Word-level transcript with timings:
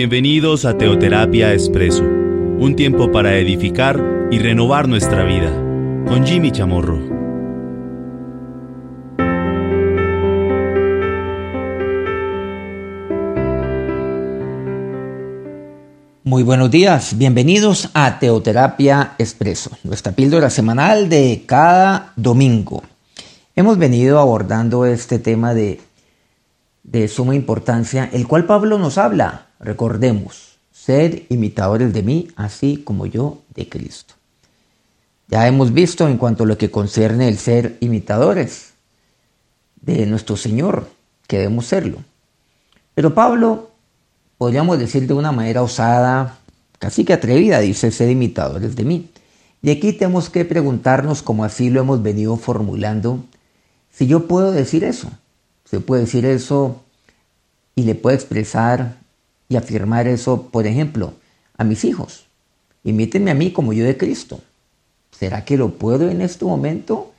Bienvenidos 0.00 0.64
a 0.64 0.78
Teoterapia 0.78 1.52
Expreso, 1.52 2.04
un 2.04 2.74
tiempo 2.74 3.12
para 3.12 3.36
edificar 3.36 4.02
y 4.30 4.38
renovar 4.38 4.88
nuestra 4.88 5.24
vida, 5.24 5.50
con 6.08 6.26
Jimmy 6.26 6.50
Chamorro. 6.50 6.96
Muy 16.24 16.44
buenos 16.44 16.70
días, 16.70 17.18
bienvenidos 17.18 17.90
a 17.92 18.18
Teoterapia 18.18 19.16
Expreso, 19.18 19.70
nuestra 19.84 20.12
píldora 20.12 20.48
semanal 20.48 21.10
de 21.10 21.42
cada 21.44 22.14
domingo. 22.16 22.82
Hemos 23.54 23.76
venido 23.76 24.18
abordando 24.18 24.86
este 24.86 25.18
tema 25.18 25.52
de, 25.52 25.78
de 26.84 27.06
suma 27.06 27.34
importancia, 27.34 28.08
el 28.14 28.26
cual 28.26 28.46
Pablo 28.46 28.78
nos 28.78 28.96
habla, 28.96 29.49
recordemos, 29.60 30.58
ser 30.72 31.26
imitadores 31.28 31.92
de 31.92 32.02
mí, 32.02 32.28
así 32.36 32.78
como 32.78 33.06
yo 33.06 33.42
de 33.54 33.68
Cristo. 33.68 34.14
Ya 35.28 35.46
hemos 35.46 35.72
visto 35.72 36.08
en 36.08 36.16
cuanto 36.16 36.44
a 36.44 36.46
lo 36.46 36.58
que 36.58 36.70
concierne 36.70 37.28
el 37.28 37.38
ser 37.38 37.76
imitadores 37.80 38.72
de 39.80 40.06
nuestro 40.06 40.36
Señor, 40.36 40.88
que 41.28 41.38
debemos 41.38 41.66
serlo. 41.66 41.98
Pero 42.94 43.14
Pablo, 43.14 43.70
podríamos 44.38 44.78
decir 44.78 45.06
de 45.06 45.14
una 45.14 45.30
manera 45.30 45.62
osada, 45.62 46.38
casi 46.78 47.04
que 47.04 47.12
atrevida, 47.12 47.60
dice 47.60 47.92
ser 47.92 48.10
imitadores 48.10 48.74
de 48.74 48.84
mí. 48.84 49.10
Y 49.62 49.70
aquí 49.70 49.92
tenemos 49.92 50.30
que 50.30 50.44
preguntarnos, 50.44 51.22
como 51.22 51.44
así 51.44 51.70
lo 51.70 51.80
hemos 51.80 52.02
venido 52.02 52.36
formulando, 52.36 53.22
si 53.92 54.06
yo 54.06 54.26
puedo 54.26 54.50
decir 54.50 54.82
eso, 54.82 55.10
se 55.64 55.80
puede 55.80 56.02
decir 56.02 56.24
eso 56.24 56.82
y 57.74 57.82
le 57.82 57.94
puedo 57.94 58.16
expresar 58.16 58.96
y 59.50 59.56
afirmar 59.56 60.08
eso, 60.08 60.48
por 60.50 60.66
ejemplo, 60.66 61.12
a 61.58 61.64
mis 61.64 61.84
hijos. 61.84 62.24
Imítenme 62.84 63.32
a 63.32 63.34
mí 63.34 63.50
como 63.50 63.74
yo 63.74 63.84
de 63.84 63.98
Cristo. 63.98 64.40
¿Será 65.10 65.44
que 65.44 65.58
lo 65.58 65.74
puedo 65.74 66.08
en 66.08 66.22
este 66.22 66.46
momento 66.46 67.12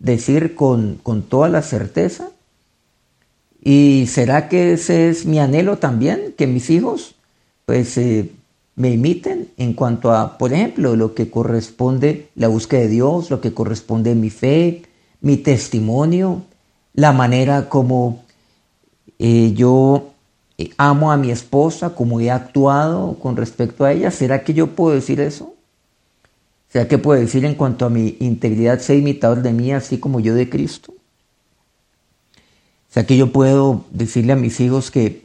decir 0.00 0.56
con, 0.56 0.98
con 1.02 1.22
toda 1.22 1.48
la 1.48 1.62
certeza? 1.62 2.30
¿Y 3.62 4.06
será 4.08 4.48
que 4.48 4.72
ese 4.72 5.10
es 5.10 5.26
mi 5.26 5.38
anhelo 5.38 5.78
también? 5.78 6.34
Que 6.36 6.48
mis 6.48 6.70
hijos 6.70 7.14
pues 7.66 7.96
eh, 7.98 8.30
me 8.76 8.90
imiten 8.90 9.50
en 9.56 9.74
cuanto 9.74 10.12
a, 10.12 10.38
por 10.38 10.52
ejemplo, 10.52 10.96
lo 10.96 11.14
que 11.14 11.30
corresponde 11.30 12.28
la 12.34 12.48
búsqueda 12.48 12.80
de 12.80 12.88
Dios, 12.88 13.30
lo 13.30 13.40
que 13.40 13.52
corresponde 13.54 14.14
mi 14.14 14.30
fe, 14.30 14.82
mi 15.20 15.36
testimonio, 15.36 16.42
la 16.94 17.12
manera 17.12 17.68
como 17.68 18.24
eh, 19.18 19.52
yo 19.54 20.13
amo 20.76 21.10
a 21.10 21.16
mi 21.16 21.30
esposa, 21.30 21.94
como 21.94 22.20
he 22.20 22.30
actuado 22.30 23.14
con 23.18 23.36
respecto 23.36 23.84
a 23.84 23.92
ella. 23.92 24.10
¿Será 24.10 24.44
que 24.44 24.54
yo 24.54 24.68
puedo 24.68 24.94
decir 24.94 25.20
eso? 25.20 25.54
¿Será 26.68 26.88
que 26.88 26.98
puedo 26.98 27.20
decir 27.20 27.44
en 27.44 27.54
cuanto 27.54 27.86
a 27.86 27.90
mi 27.90 28.16
integridad, 28.20 28.80
ser 28.80 28.98
imitador 28.98 29.42
de 29.42 29.52
mí, 29.52 29.72
así 29.72 29.98
como 29.98 30.20
yo 30.20 30.34
de 30.34 30.48
Cristo? 30.48 30.92
¿Será 32.88 33.06
que 33.06 33.16
yo 33.16 33.32
puedo 33.32 33.84
decirle 33.90 34.32
a 34.32 34.36
mis 34.36 34.60
hijos 34.60 34.90
que, 34.90 35.24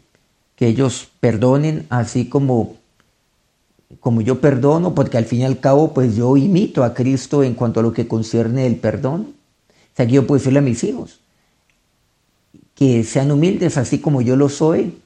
que 0.55 0.67
ellos 0.67 1.09
perdonen 1.19 1.85
así 1.89 2.27
como, 2.27 2.75
como 3.99 4.21
yo 4.21 4.41
perdono? 4.41 4.95
Porque 4.95 5.17
al 5.17 5.25
fin 5.25 5.41
y 5.41 5.45
al 5.45 5.59
cabo, 5.59 5.93
pues 5.93 6.15
yo 6.15 6.37
imito 6.37 6.83
a 6.83 6.93
Cristo 6.93 7.43
en 7.43 7.53
cuanto 7.53 7.79
a 7.79 7.83
lo 7.83 7.93
que 7.93 8.07
concierne 8.07 8.65
el 8.65 8.75
perdón 8.75 9.39
sea, 9.99 10.07
que 10.07 10.13
yo 10.13 10.25
puedo 10.25 10.39
decirle 10.39 10.59
a 10.59 10.63
mis 10.63 10.83
hijos 10.83 11.19
que 12.75 13.03
sean 13.03 13.31
humildes 13.31 13.77
así 13.77 13.99
como 13.99 14.21
yo 14.21 14.37
lo 14.37 14.47
soy. 14.47 14.97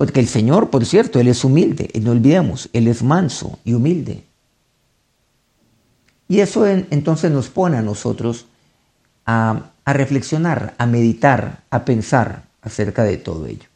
Porque 0.00 0.20
el 0.20 0.28
Señor, 0.28 0.70
por 0.70 0.86
cierto, 0.86 1.20
Él 1.20 1.28
es 1.28 1.44
humilde, 1.44 1.90
no 2.00 2.12
olvidemos, 2.12 2.70
Él 2.72 2.88
es 2.88 3.02
manso 3.02 3.58
y 3.66 3.74
humilde. 3.74 4.24
Y 6.26 6.40
eso 6.40 6.66
entonces 6.66 7.30
nos 7.30 7.50
pone 7.50 7.76
a 7.76 7.82
nosotros 7.82 8.46
a, 9.26 9.72
a 9.84 9.92
reflexionar, 9.92 10.72
a 10.78 10.86
meditar, 10.86 11.64
a 11.68 11.84
pensar 11.84 12.44
acerca 12.62 13.04
de 13.04 13.18
todo 13.18 13.44
ello. 13.44 13.66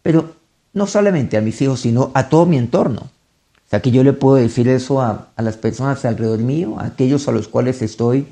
Pero 0.00 0.36
no 0.72 0.86
solamente 0.86 1.36
a 1.36 1.42
mis 1.42 1.60
hijos, 1.60 1.80
sino 1.80 2.10
a 2.14 2.30
todo 2.30 2.46
mi 2.46 2.56
entorno. 2.56 3.02
O 3.02 3.68
sea, 3.68 3.82
que 3.82 3.90
yo 3.90 4.02
le 4.02 4.14
puedo 4.14 4.36
decir 4.36 4.68
eso 4.68 5.02
a, 5.02 5.28
a 5.36 5.42
las 5.42 5.58
personas 5.58 6.06
alrededor 6.06 6.38
mío, 6.38 6.80
a 6.80 6.86
aquellos 6.86 7.28
a 7.28 7.32
los 7.32 7.48
cuales 7.48 7.82
estoy 7.82 8.28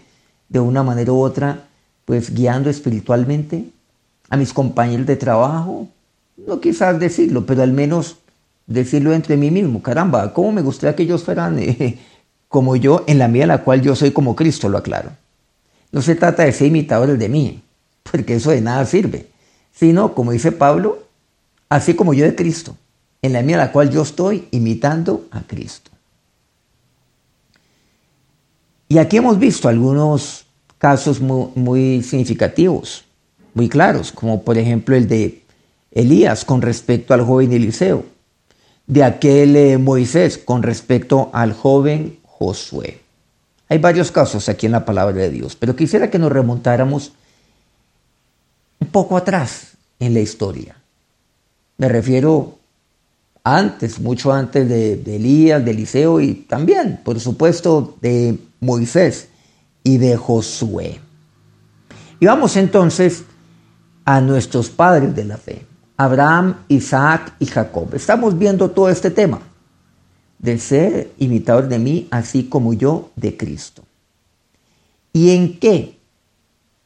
de 0.48 0.60
una 0.60 0.82
manera 0.82 1.12
u 1.12 1.20
otra, 1.20 1.66
pues 2.06 2.32
guiando 2.32 2.70
espiritualmente 2.70 3.66
a 4.30 4.38
mis 4.38 4.54
compañeros 4.54 5.06
de 5.06 5.16
trabajo, 5.16 5.88
no 6.36 6.60
quizás 6.60 6.98
decirlo, 6.98 7.46
pero 7.46 7.62
al 7.62 7.72
menos 7.72 8.18
decirlo 8.66 9.12
entre 9.12 9.36
mí 9.36 9.50
mismo, 9.50 9.82
caramba, 9.82 10.32
¿cómo 10.32 10.52
me 10.52 10.62
gustaría 10.62 10.96
que 10.96 11.02
ellos 11.04 11.24
fueran 11.24 11.58
eh, 11.58 11.98
como 12.48 12.76
yo 12.76 13.04
en 13.06 13.18
la 13.18 13.28
medida 13.28 13.44
en 13.44 13.48
la 13.48 13.64
cual 13.64 13.82
yo 13.82 13.94
soy 13.94 14.10
como 14.10 14.34
Cristo, 14.34 14.68
lo 14.68 14.78
aclaro? 14.78 15.10
No 15.92 16.02
se 16.02 16.14
trata 16.14 16.44
de 16.44 16.52
ser 16.52 16.68
imitadores 16.68 17.18
de 17.18 17.28
mí, 17.28 17.62
porque 18.02 18.36
eso 18.36 18.50
de 18.50 18.60
nada 18.60 18.84
sirve, 18.86 19.28
sino, 19.72 20.14
como 20.14 20.32
dice 20.32 20.52
Pablo, 20.52 21.04
así 21.68 21.94
como 21.94 22.14
yo 22.14 22.24
de 22.24 22.34
Cristo, 22.34 22.76
en 23.22 23.32
la 23.32 23.40
medida 23.40 23.54
en 23.54 23.66
la 23.66 23.72
cual 23.72 23.90
yo 23.90 24.02
estoy 24.02 24.48
imitando 24.50 25.26
a 25.30 25.42
Cristo. 25.42 25.90
Y 28.88 28.98
aquí 28.98 29.16
hemos 29.16 29.38
visto 29.38 29.68
algunos 29.68 30.46
casos 30.78 31.20
muy, 31.20 32.02
significativos, 32.02 33.04
muy 33.54 33.68
claros, 33.68 34.12
como 34.12 34.42
por 34.42 34.58
ejemplo 34.58 34.94
el 34.94 35.08
de 35.08 35.43
Elías 35.94 36.44
con 36.44 36.60
respecto 36.60 37.14
al 37.14 37.22
joven 37.22 37.52
Eliseo, 37.52 38.04
de 38.86 39.04
aquel 39.04 39.56
eh, 39.56 39.78
Moisés 39.78 40.36
con 40.36 40.62
respecto 40.62 41.30
al 41.32 41.52
joven 41.54 42.18
Josué. 42.24 43.00
Hay 43.68 43.78
varios 43.78 44.10
casos 44.10 44.48
aquí 44.48 44.66
en 44.66 44.72
la 44.72 44.84
palabra 44.84 45.14
de 45.14 45.30
Dios, 45.30 45.56
pero 45.56 45.74
quisiera 45.74 46.10
que 46.10 46.18
nos 46.18 46.32
remontáramos 46.32 47.12
un 48.80 48.88
poco 48.88 49.16
atrás 49.16 49.72
en 50.00 50.12
la 50.12 50.20
historia. 50.20 50.76
Me 51.78 51.88
refiero 51.88 52.58
antes, 53.44 54.00
mucho 54.00 54.32
antes 54.32 54.68
de, 54.68 54.96
de 54.96 55.16
Elías, 55.16 55.64
de 55.64 55.70
Eliseo 55.70 56.20
y 56.20 56.34
también, 56.34 57.00
por 57.04 57.20
supuesto, 57.20 57.96
de 58.00 58.38
Moisés 58.60 59.28
y 59.84 59.98
de 59.98 60.16
Josué. 60.16 61.00
Y 62.20 62.26
vamos 62.26 62.56
entonces 62.56 63.24
a 64.04 64.20
nuestros 64.20 64.70
padres 64.70 65.14
de 65.14 65.24
la 65.24 65.36
fe, 65.36 65.66
Abraham, 65.96 66.56
Isaac 66.68 67.34
y 67.38 67.46
Jacob. 67.46 67.94
Estamos 67.94 68.36
viendo 68.38 68.70
todo 68.70 68.88
este 68.88 69.10
tema 69.10 69.40
de 70.38 70.58
ser 70.58 71.12
imitador 71.18 71.68
de 71.68 71.78
mí, 71.78 72.08
así 72.10 72.44
como 72.44 72.74
yo 72.74 73.10
de 73.16 73.36
Cristo. 73.36 73.82
¿Y 75.12 75.30
en 75.30 75.58
qué 75.58 75.98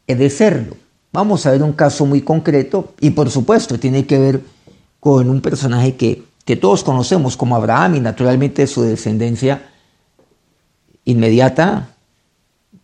he 0.07 0.15
de 0.15 0.31
serlo? 0.31 0.77
Vamos 1.13 1.47
a 1.47 1.53
ver 1.53 1.63
un 1.63 1.73
caso 1.73 2.05
muy 2.05 2.21
concreto 2.21 2.93
y 3.01 3.11
por 3.11 3.31
supuesto 3.31 3.79
tiene 3.79 4.07
que 4.07 4.19
ver 4.19 4.43
con 5.01 5.31
un 5.31 5.41
personaje 5.41 5.97
que, 5.97 6.25
que 6.45 6.57
todos 6.57 6.85
conocemos 6.85 7.37
como 7.37 7.57
Abraham 7.57 7.97
y 7.97 8.01
naturalmente 8.01 8.67
su 8.67 8.83
descendencia 8.83 9.71
inmediata, 11.05 11.95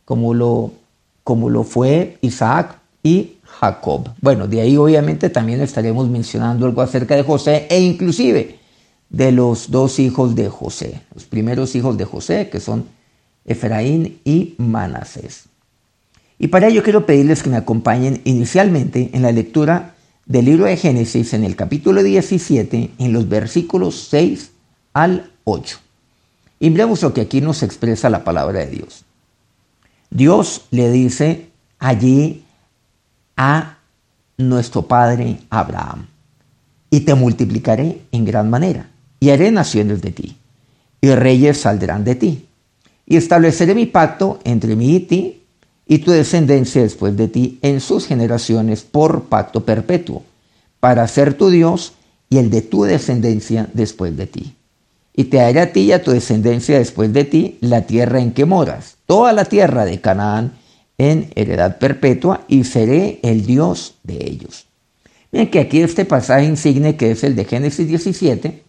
como 0.06 0.32
lo, 0.32 0.72
como 1.22 1.50
lo 1.50 1.64
fue 1.64 2.16
Isaac 2.22 2.78
y 3.04 3.34
Jacob. 3.44 4.10
Bueno, 4.20 4.48
de 4.48 4.60
ahí 4.60 4.76
obviamente 4.76 5.30
también 5.30 5.60
estaremos 5.60 6.08
mencionando 6.08 6.66
algo 6.66 6.82
acerca 6.82 7.14
de 7.14 7.22
José 7.22 7.68
e 7.70 7.78
inclusive 7.80 8.58
de 9.10 9.30
los 9.30 9.70
dos 9.70 10.00
hijos 10.00 10.34
de 10.34 10.48
José, 10.48 11.02
los 11.14 11.24
primeros 11.24 11.76
hijos 11.76 11.96
de 11.96 12.04
José, 12.04 12.48
que 12.50 12.58
son 12.58 12.86
Efraín 13.44 14.18
y 14.24 14.54
Manasés. 14.58 15.44
Y 16.38 16.48
para 16.48 16.66
ello 16.66 16.82
quiero 16.82 17.06
pedirles 17.06 17.42
que 17.42 17.50
me 17.50 17.56
acompañen 17.56 18.20
inicialmente 18.24 19.10
en 19.12 19.22
la 19.22 19.30
lectura 19.30 19.94
del 20.26 20.46
libro 20.46 20.64
de 20.64 20.76
Génesis 20.76 21.34
en 21.34 21.44
el 21.44 21.54
capítulo 21.54 22.02
17, 22.02 22.90
en 22.98 23.12
los 23.12 23.28
versículos 23.28 24.08
6 24.10 24.50
al 24.94 25.30
8. 25.44 25.78
Y 26.58 26.70
veamos 26.70 27.02
lo 27.02 27.12
que 27.12 27.20
aquí 27.20 27.40
nos 27.40 27.62
expresa 27.62 28.08
la 28.10 28.24
palabra 28.24 28.60
de 28.60 28.66
Dios. 28.66 29.04
Dios 30.10 30.62
le 30.70 30.90
dice 30.90 31.48
allí 31.78 32.43
a 33.36 33.78
nuestro 34.36 34.82
padre 34.82 35.38
Abraham, 35.50 36.06
y 36.90 37.00
te 37.00 37.14
multiplicaré 37.14 38.02
en 38.12 38.24
gran 38.24 38.50
manera, 38.50 38.90
y 39.20 39.30
haré 39.30 39.50
naciones 39.50 40.02
de 40.02 40.10
ti, 40.12 40.36
y 41.00 41.10
reyes 41.14 41.60
saldrán 41.60 42.04
de 42.04 42.14
ti, 42.14 42.46
y 43.06 43.16
estableceré 43.16 43.74
mi 43.74 43.86
pacto 43.86 44.38
entre 44.44 44.76
mí 44.76 44.96
y 44.96 45.00
ti, 45.00 45.42
y 45.86 45.98
tu 45.98 46.12
descendencia 46.12 46.82
después 46.82 47.16
de 47.16 47.28
ti 47.28 47.58
en 47.62 47.80
sus 47.80 48.06
generaciones 48.06 48.82
por 48.82 49.24
pacto 49.24 49.64
perpetuo, 49.64 50.22
para 50.80 51.06
ser 51.08 51.34
tu 51.34 51.50
Dios 51.50 51.94
y 52.30 52.38
el 52.38 52.50
de 52.50 52.62
tu 52.62 52.84
descendencia 52.84 53.68
después 53.72 54.16
de 54.16 54.26
ti. 54.26 54.54
Y 55.14 55.24
te 55.24 55.36
daré 55.36 55.60
a 55.60 55.72
ti 55.72 55.80
y 55.80 55.92
a 55.92 56.02
tu 56.02 56.10
descendencia 56.10 56.78
después 56.78 57.12
de 57.12 57.24
ti 57.24 57.58
la 57.60 57.82
tierra 57.82 58.20
en 58.20 58.32
que 58.32 58.44
moras, 58.44 58.96
toda 59.06 59.32
la 59.32 59.44
tierra 59.44 59.84
de 59.84 60.00
Canaán 60.00 60.52
en 60.98 61.30
heredad 61.34 61.78
perpetua, 61.78 62.44
y 62.48 62.64
seré 62.64 63.20
el 63.22 63.46
Dios 63.46 63.96
de 64.02 64.18
ellos. 64.24 64.66
Miren 65.32 65.50
que 65.50 65.60
aquí 65.60 65.80
este 65.80 66.04
pasaje 66.04 66.44
insigne, 66.44 66.96
que 66.96 67.10
es 67.10 67.24
el 67.24 67.34
de 67.34 67.44
Génesis 67.44 67.88
17, 67.88 68.62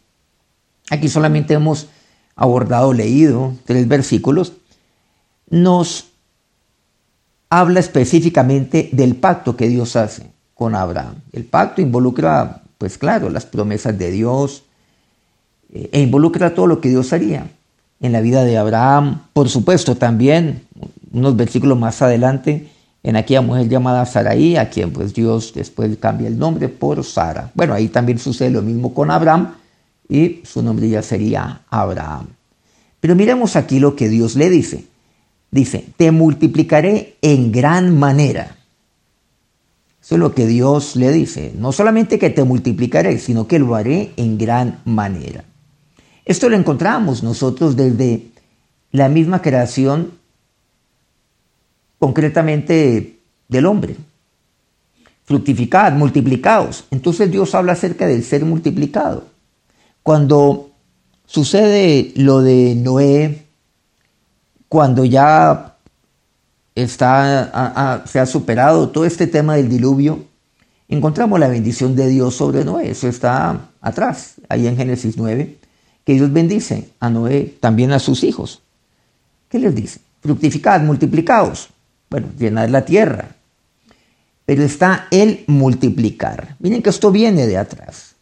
aquí 0.89 1.07
solamente 1.09 1.53
hemos 1.53 1.87
abordado, 2.35 2.93
leído 2.93 3.53
tres 3.65 3.87
versículos, 3.87 4.53
nos 5.49 6.07
habla 7.49 7.79
específicamente 7.79 8.89
del 8.91 9.15
pacto 9.15 9.55
que 9.55 9.69
Dios 9.69 9.95
hace 9.95 10.31
con 10.53 10.75
Abraham. 10.75 11.15
El 11.31 11.45
pacto 11.45 11.81
involucra, 11.81 12.63
pues 12.77 12.97
claro, 12.97 13.29
las 13.29 13.45
promesas 13.45 13.97
de 13.97 14.11
Dios 14.11 14.63
eh, 15.71 15.89
e 15.91 16.01
involucra 16.01 16.55
todo 16.55 16.67
lo 16.67 16.81
que 16.81 16.89
Dios 16.89 17.13
haría 17.13 17.49
en 17.99 18.11
la 18.11 18.21
vida 18.21 18.43
de 18.43 18.57
Abraham. 18.57 19.27
Por 19.33 19.49
supuesto, 19.49 19.95
también 19.95 20.64
unos 21.15 21.35
versículos 21.35 21.79
más 21.79 22.01
adelante, 22.01 22.67
en 23.01 23.15
aquella 23.15 23.41
mujer 23.41 23.69
llamada 23.69 24.05
Saraí, 24.05 24.57
a 24.57 24.69
quien 24.69 24.91
pues 24.91 25.13
Dios 25.13 25.53
después 25.53 25.95
cambia 25.97 26.27
el 26.27 26.37
nombre 26.37 26.69
por 26.69 27.03
Sara. 27.03 27.51
Bueno, 27.53 27.73
ahí 27.73 27.87
también 27.87 28.19
sucede 28.19 28.49
lo 28.49 28.61
mismo 28.61 28.93
con 28.93 29.11
Abraham 29.11 29.53
y 30.09 30.41
su 30.43 30.61
nombre 30.61 30.89
ya 30.89 31.01
sería 31.01 31.61
Abraham. 31.69 32.27
Pero 32.99 33.15
miremos 33.15 33.55
aquí 33.55 33.79
lo 33.79 33.95
que 33.95 34.09
Dios 34.09 34.35
le 34.35 34.49
dice. 34.49 34.85
Dice, 35.51 35.85
te 35.95 36.11
multiplicaré 36.11 37.15
en 37.21 37.51
gran 37.51 37.97
manera. 37.97 38.57
Eso 40.01 40.15
es 40.15 40.19
lo 40.19 40.33
que 40.33 40.47
Dios 40.47 40.95
le 40.95 41.11
dice. 41.11 41.53
No 41.55 41.71
solamente 41.71 42.19
que 42.19 42.29
te 42.29 42.43
multiplicaré, 42.43 43.19
sino 43.19 43.47
que 43.47 43.59
lo 43.59 43.75
haré 43.75 44.11
en 44.17 44.37
gran 44.37 44.79
manera. 44.83 45.45
Esto 46.25 46.49
lo 46.49 46.57
encontramos 46.57 47.23
nosotros 47.23 47.75
desde 47.75 48.27
la 48.91 49.09
misma 49.09 49.41
creación, 49.41 50.11
concretamente 51.99 53.19
del 53.47 53.65
hombre. 53.65 53.95
Fructificad, 55.23 55.93
multiplicados. 55.93 56.85
Entonces 56.91 57.31
Dios 57.31 57.55
habla 57.55 57.73
acerca 57.73 58.05
del 58.07 58.23
ser 58.23 58.45
multiplicado. 58.45 59.25
Cuando 60.03 60.71
sucede 61.25 62.13
lo 62.15 62.41
de 62.41 62.75
Noé, 62.75 63.45
cuando 64.67 65.05
ya 65.05 65.77
está, 66.75 68.03
se 68.05 68.19
ha 68.19 68.25
superado 68.25 68.89
todo 68.89 69.05
este 69.05 69.25
tema 69.25 69.55
del 69.55 69.69
diluvio, 69.69 70.25
encontramos 70.89 71.39
la 71.39 71.47
bendición 71.47 71.95
de 71.95 72.07
Dios 72.07 72.35
sobre 72.35 72.63
Noé. 72.63 72.91
Eso 72.91 73.07
está 73.07 73.69
atrás, 73.81 74.35
ahí 74.49 74.67
en 74.67 74.77
Génesis 74.77 75.17
9, 75.17 75.57
que 76.03 76.13
Dios 76.13 76.31
bendice 76.31 76.89
a 76.99 77.09
Noé, 77.09 77.55
también 77.59 77.91
a 77.91 77.99
sus 77.99 78.23
hijos. 78.23 78.61
¿Qué 79.49 79.57
les 79.57 79.73
dice? 79.73 80.01
Fructificad, 80.21 80.81
multiplicaos. 80.81 81.69
Bueno, 82.09 82.27
llenad 82.37 82.69
la 82.69 82.85
tierra. 82.85 83.35
Pero 84.45 84.63
está 84.63 85.07
el 85.11 85.43
multiplicar. 85.47 86.55
Miren 86.59 86.81
que 86.81 86.89
esto 86.89 87.11
viene 87.11 87.47
de 87.47 87.57
atrás. 87.57 88.15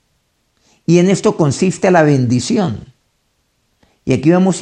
Y 0.85 1.00
en 1.00 1.09
esto 1.09 1.38
consiste 1.38 1.91
la 1.91 2.03
bendición. 2.03 2.85
Y 4.06 4.13
aquí 4.13 4.30
vemos 4.30 4.62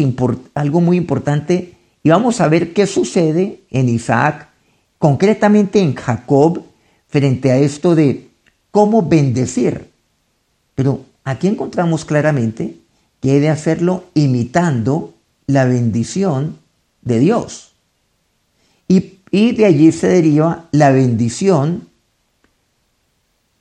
algo 0.53 0.81
muy 0.81 0.97
importante 0.97 1.75
y 2.03 2.09
vamos 2.09 2.41
a 2.41 2.47
ver 2.47 2.73
qué 2.73 2.87
sucede 2.87 3.61
en 3.69 3.89
Isaac, 3.89 4.49
concretamente 4.97 5.79
en 5.79 5.95
Jacob, 5.95 6.63
frente 7.07 7.51
a 7.51 7.57
esto 7.57 7.95
de 7.95 8.29
cómo 8.71 9.01
bendecir. 9.01 9.89
Pero 10.75 11.05
aquí 11.23 11.47
encontramos 11.47 12.05
claramente 12.05 12.77
que 13.19 13.37
he 13.37 13.39
de 13.39 13.49
hacerlo 13.49 14.05
imitando 14.13 15.13
la 15.47 15.65
bendición 15.65 16.57
de 17.01 17.19
Dios. 17.19 17.70
Y, 19.31 19.53
de 19.53 19.65
allí 19.65 19.93
se 19.93 20.07
deriva 20.07 20.67
la 20.71 20.91
bendición 20.91 21.87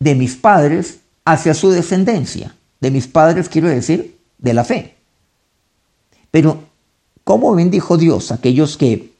de 0.00 0.16
mis 0.16 0.34
padres 0.34 1.00
hacia 1.24 1.54
su 1.54 1.70
descendencia. 1.70 2.56
De 2.80 2.90
mis 2.90 3.06
padres 3.06 3.48
quiero 3.48 3.68
decir 3.68 4.18
de 4.38 4.54
la 4.54 4.64
fe. 4.64 4.96
Pero, 6.32 6.64
¿cómo 7.22 7.54
bendijo 7.54 7.96
Dios 7.96 8.32
a 8.32 8.36
aquellos 8.36 8.76
que, 8.76 9.12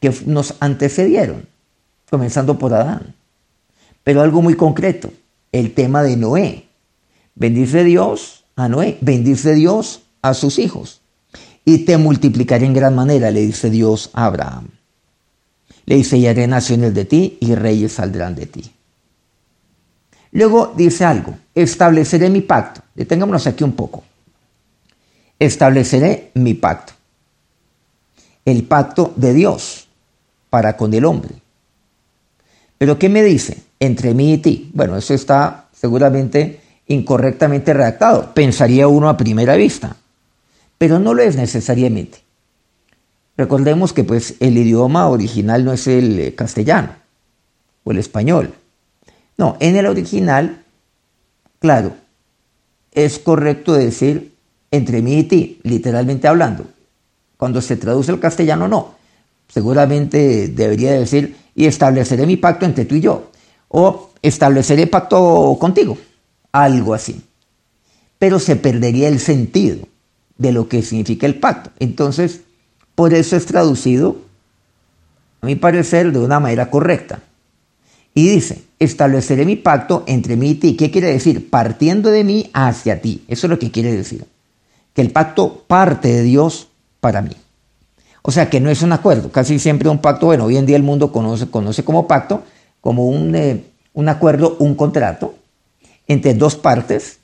que 0.00 0.12
nos 0.26 0.54
antecedieron? 0.60 1.46
Comenzando 2.10 2.58
por 2.58 2.74
Adán. 2.74 3.14
Pero 4.04 4.20
algo 4.20 4.42
muy 4.42 4.56
concreto, 4.56 5.10
el 5.52 5.72
tema 5.72 6.02
de 6.02 6.16
Noé. 6.18 6.66
Bendice 7.34 7.84
Dios 7.84 8.44
a 8.56 8.68
Noé, 8.68 8.98
bendice 9.00 9.54
Dios 9.54 10.02
a 10.20 10.34
sus 10.34 10.58
hijos. 10.58 11.00
Y 11.64 11.86
te 11.86 11.96
multiplicaré 11.96 12.66
en 12.66 12.74
gran 12.74 12.94
manera, 12.94 13.30
le 13.30 13.40
dice 13.40 13.70
Dios 13.70 14.10
a 14.12 14.26
Abraham. 14.26 14.68
Le 15.90 15.96
dice, 15.96 16.16
y 16.16 16.28
haré 16.28 16.46
naciones 16.46 16.94
de 16.94 17.04
ti 17.04 17.36
y 17.40 17.52
reyes 17.56 17.94
saldrán 17.94 18.36
de 18.36 18.46
ti. 18.46 18.72
Luego 20.30 20.72
dice 20.76 21.04
algo, 21.04 21.36
estableceré 21.52 22.30
mi 22.30 22.42
pacto. 22.42 22.82
Detengámonos 22.94 23.44
aquí 23.48 23.64
un 23.64 23.72
poco. 23.72 24.04
Estableceré 25.36 26.30
mi 26.34 26.54
pacto. 26.54 26.92
El 28.44 28.62
pacto 28.62 29.12
de 29.16 29.34
Dios 29.34 29.88
para 30.48 30.76
con 30.76 30.94
el 30.94 31.04
hombre. 31.04 31.34
Pero 32.78 32.96
¿qué 32.96 33.08
me 33.08 33.24
dice? 33.24 33.60
Entre 33.80 34.14
mí 34.14 34.34
y 34.34 34.38
ti. 34.38 34.70
Bueno, 34.72 34.96
eso 34.96 35.12
está 35.12 35.70
seguramente 35.72 36.60
incorrectamente 36.86 37.74
redactado. 37.74 38.32
Pensaría 38.32 38.86
uno 38.86 39.08
a 39.08 39.16
primera 39.16 39.56
vista. 39.56 39.96
Pero 40.78 41.00
no 41.00 41.14
lo 41.14 41.22
es 41.24 41.34
necesariamente. 41.34 42.29
Recordemos 43.36 43.92
que 43.92 44.04
pues 44.04 44.34
el 44.40 44.58
idioma 44.58 45.08
original 45.08 45.64
no 45.64 45.72
es 45.72 45.86
el 45.86 46.18
eh, 46.18 46.34
castellano 46.34 46.90
o 47.84 47.90
el 47.92 47.98
español. 47.98 48.54
No, 49.38 49.56
en 49.60 49.76
el 49.76 49.86
original, 49.86 50.64
claro, 51.58 51.94
es 52.92 53.18
correcto 53.18 53.72
decir 53.72 54.34
entre 54.70 55.02
mí 55.02 55.18
y 55.18 55.24
ti, 55.24 55.60
literalmente 55.62 56.28
hablando. 56.28 56.66
Cuando 57.36 57.62
se 57.62 57.76
traduce 57.76 58.10
al 58.10 58.20
castellano, 58.20 58.68
no. 58.68 58.94
Seguramente 59.48 60.48
debería 60.48 60.92
decir, 60.92 61.36
y 61.54 61.66
estableceré 61.66 62.26
mi 62.26 62.36
pacto 62.36 62.66
entre 62.66 62.84
tú 62.84 62.94
y 62.94 63.00
yo. 63.00 63.30
O 63.68 64.10
estableceré 64.22 64.86
pacto 64.86 65.56
contigo. 65.58 65.96
Algo 66.52 66.94
así. 66.94 67.22
Pero 68.18 68.38
se 68.38 68.56
perdería 68.56 69.08
el 69.08 69.18
sentido 69.18 69.86
de 70.36 70.52
lo 70.52 70.68
que 70.68 70.82
significa 70.82 71.26
el 71.26 71.38
pacto. 71.38 71.70
Entonces, 71.78 72.42
por 73.00 73.14
eso 73.14 73.34
es 73.34 73.46
traducido, 73.46 74.18
a 75.40 75.46
mi 75.46 75.56
parecer, 75.56 76.12
de 76.12 76.18
una 76.18 76.38
manera 76.38 76.68
correcta. 76.68 77.20
Y 78.12 78.28
dice, 78.28 78.60
estableceré 78.78 79.46
mi 79.46 79.56
pacto 79.56 80.04
entre 80.06 80.36
mí 80.36 80.50
y 80.50 80.54
ti. 80.56 80.76
¿Qué 80.76 80.90
quiere 80.90 81.06
decir? 81.06 81.48
Partiendo 81.48 82.10
de 82.10 82.24
mí 82.24 82.50
hacia 82.52 83.00
ti. 83.00 83.24
Eso 83.26 83.46
es 83.46 83.50
lo 83.50 83.58
que 83.58 83.70
quiere 83.70 83.96
decir. 83.96 84.26
Que 84.92 85.00
el 85.00 85.12
pacto 85.12 85.64
parte 85.66 86.08
de 86.08 86.22
Dios 86.24 86.68
para 87.00 87.22
mí. 87.22 87.34
O 88.20 88.30
sea 88.32 88.50
que 88.50 88.60
no 88.60 88.68
es 88.68 88.82
un 88.82 88.92
acuerdo. 88.92 89.32
Casi 89.32 89.58
siempre 89.58 89.88
un 89.88 90.02
pacto, 90.02 90.26
bueno, 90.26 90.44
hoy 90.44 90.58
en 90.58 90.66
día 90.66 90.76
el 90.76 90.82
mundo 90.82 91.10
conoce, 91.10 91.46
conoce 91.46 91.82
como 91.82 92.06
pacto, 92.06 92.42
como 92.82 93.06
un, 93.06 93.34
eh, 93.34 93.64
un 93.94 94.10
acuerdo, 94.10 94.58
un 94.58 94.74
contrato 94.74 95.36
entre 96.06 96.34
dos 96.34 96.54
partes 96.54 97.16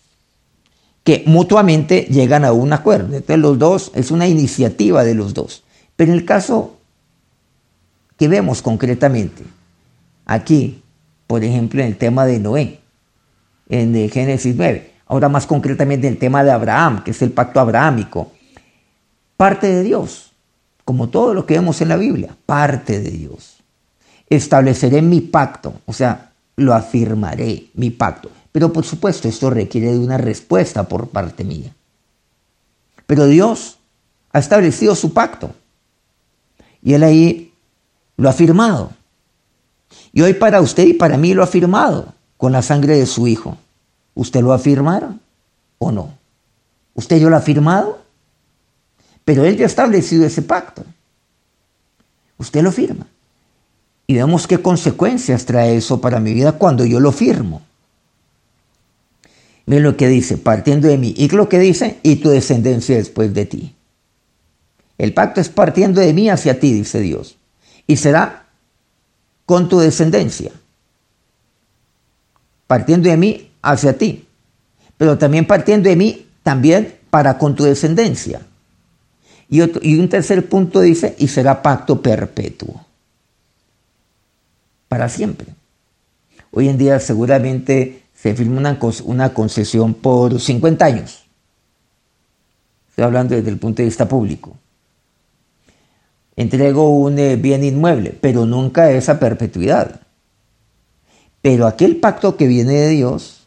que 1.04 1.22
mutuamente 1.26 2.08
llegan 2.10 2.46
a 2.46 2.52
un 2.52 2.72
acuerdo. 2.72 3.14
Entonces 3.14 3.38
los 3.38 3.58
dos, 3.58 3.92
es 3.94 4.10
una 4.10 4.26
iniciativa 4.26 5.04
de 5.04 5.14
los 5.14 5.34
dos. 5.34 5.62
Pero 5.96 6.12
en 6.12 6.18
el 6.18 6.24
caso 6.24 6.76
que 8.16 8.28
vemos 8.28 8.62
concretamente, 8.62 9.42
aquí, 10.24 10.82
por 11.26 11.42
ejemplo, 11.42 11.80
en 11.80 11.88
el 11.88 11.96
tema 11.96 12.26
de 12.26 12.38
Noé, 12.38 12.80
en 13.68 14.08
Génesis 14.10 14.54
9. 14.56 14.92
Ahora 15.06 15.28
más 15.28 15.46
concretamente 15.46 16.06
en 16.06 16.14
el 16.14 16.18
tema 16.18 16.42
de 16.44 16.50
Abraham, 16.50 17.02
que 17.04 17.12
es 17.12 17.22
el 17.22 17.32
pacto 17.32 17.60
abrahámico. 17.60 18.32
Parte 19.36 19.68
de 19.68 19.82
Dios, 19.82 20.32
como 20.84 21.08
todo 21.08 21.34
lo 21.34 21.46
que 21.46 21.54
vemos 21.54 21.80
en 21.80 21.88
la 21.88 21.96
Biblia, 21.96 22.36
parte 22.46 23.00
de 23.00 23.10
Dios. 23.10 23.58
Estableceré 24.28 25.02
mi 25.02 25.20
pacto, 25.20 25.74
o 25.86 25.92
sea, 25.92 26.32
lo 26.56 26.74
afirmaré, 26.74 27.66
mi 27.74 27.90
pacto. 27.90 28.30
Pero 28.50 28.72
por 28.72 28.84
supuesto 28.84 29.28
esto 29.28 29.50
requiere 29.50 29.92
de 29.92 29.98
una 29.98 30.16
respuesta 30.16 30.88
por 30.88 31.08
parte 31.08 31.44
mía. 31.44 31.72
Pero 33.06 33.26
Dios 33.26 33.78
ha 34.32 34.38
establecido 34.38 34.94
su 34.94 35.12
pacto. 35.12 35.54
Y 36.86 36.94
Él 36.94 37.02
ahí 37.02 37.52
lo 38.16 38.28
ha 38.28 38.32
firmado. 38.32 38.92
Y 40.12 40.22
hoy 40.22 40.34
para 40.34 40.60
usted 40.60 40.86
y 40.86 40.92
para 40.92 41.16
mí 41.16 41.34
lo 41.34 41.42
ha 41.42 41.48
firmado 41.48 42.14
con 42.36 42.52
la 42.52 42.62
sangre 42.62 42.96
de 42.96 43.06
su 43.06 43.26
Hijo. 43.26 43.58
¿Usted 44.14 44.40
lo 44.40 44.52
ha 44.52 44.60
firmado 44.60 45.16
o 45.78 45.90
no? 45.90 46.14
¿Usted 46.94 47.18
yo 47.18 47.28
lo 47.28 47.36
ha 47.36 47.40
firmado? 47.40 47.98
Pero 49.24 49.44
Él 49.44 49.56
ya 49.56 49.64
ha 49.64 49.66
establecido 49.66 50.24
ese 50.24 50.42
pacto. 50.42 50.84
Usted 52.38 52.62
lo 52.62 52.70
firma. 52.70 53.08
Y 54.06 54.14
vemos 54.14 54.46
qué 54.46 54.62
consecuencias 54.62 55.44
trae 55.44 55.76
eso 55.76 56.00
para 56.00 56.20
mi 56.20 56.34
vida 56.34 56.52
cuando 56.52 56.84
yo 56.84 57.00
lo 57.00 57.10
firmo. 57.10 57.62
Miren 59.66 59.82
lo 59.82 59.96
que 59.96 60.06
dice, 60.06 60.36
partiendo 60.36 60.86
de 60.86 60.98
mí. 60.98 61.12
Y 61.16 61.26
lo 61.30 61.48
que 61.48 61.58
dice, 61.58 61.98
y 62.04 62.14
tu 62.16 62.28
descendencia 62.28 62.94
después 62.94 63.34
de 63.34 63.44
ti. 63.44 63.75
El 64.98 65.12
pacto 65.12 65.40
es 65.40 65.48
partiendo 65.48 66.00
de 66.00 66.12
mí 66.12 66.28
hacia 66.30 66.58
ti, 66.58 66.72
dice 66.72 67.00
Dios. 67.00 67.36
Y 67.86 67.96
será 67.96 68.46
con 69.44 69.68
tu 69.68 69.78
descendencia, 69.78 70.50
partiendo 72.66 73.08
de 73.08 73.16
mí 73.16 73.50
hacia 73.62 73.96
ti, 73.96 74.26
pero 74.96 75.18
también 75.18 75.46
partiendo 75.46 75.88
de 75.88 75.96
mí 75.96 76.26
también 76.42 76.96
para 77.10 77.38
con 77.38 77.54
tu 77.54 77.64
descendencia. 77.64 78.40
Y, 79.48 79.60
un 79.60 80.08
tercer 80.08 80.48
punto 80.48 80.80
dice, 80.80 81.14
y 81.18 81.28
será 81.28 81.62
pacto 81.62 82.02
perpetuo. 82.02 82.84
Para 84.88 85.08
siempre. 85.08 85.46
Hoy 86.50 86.68
en 86.68 86.78
día 86.78 86.98
seguramente 86.98 88.02
se 88.14 88.34
firma 88.34 88.58
una, 88.58 88.78
una 89.04 89.34
concesión 89.34 89.94
por 89.94 90.40
50 90.40 90.84
años. 90.84 91.24
Estoy 92.88 93.04
hablando 93.04 93.36
desde 93.36 93.50
el 93.50 93.58
punto 93.58 93.82
de 93.82 93.86
vista 93.86 94.08
público. 94.08 94.56
Entrego 96.36 96.90
un 96.90 97.18
eh, 97.18 97.36
bien 97.36 97.64
inmueble, 97.64 98.16
pero 98.20 98.44
nunca 98.44 98.90
esa 98.90 99.18
perpetuidad. 99.18 100.02
Pero 101.40 101.66
aquel 101.66 101.96
pacto 101.96 102.36
que 102.36 102.46
viene 102.46 102.74
de 102.74 102.88
Dios 102.90 103.46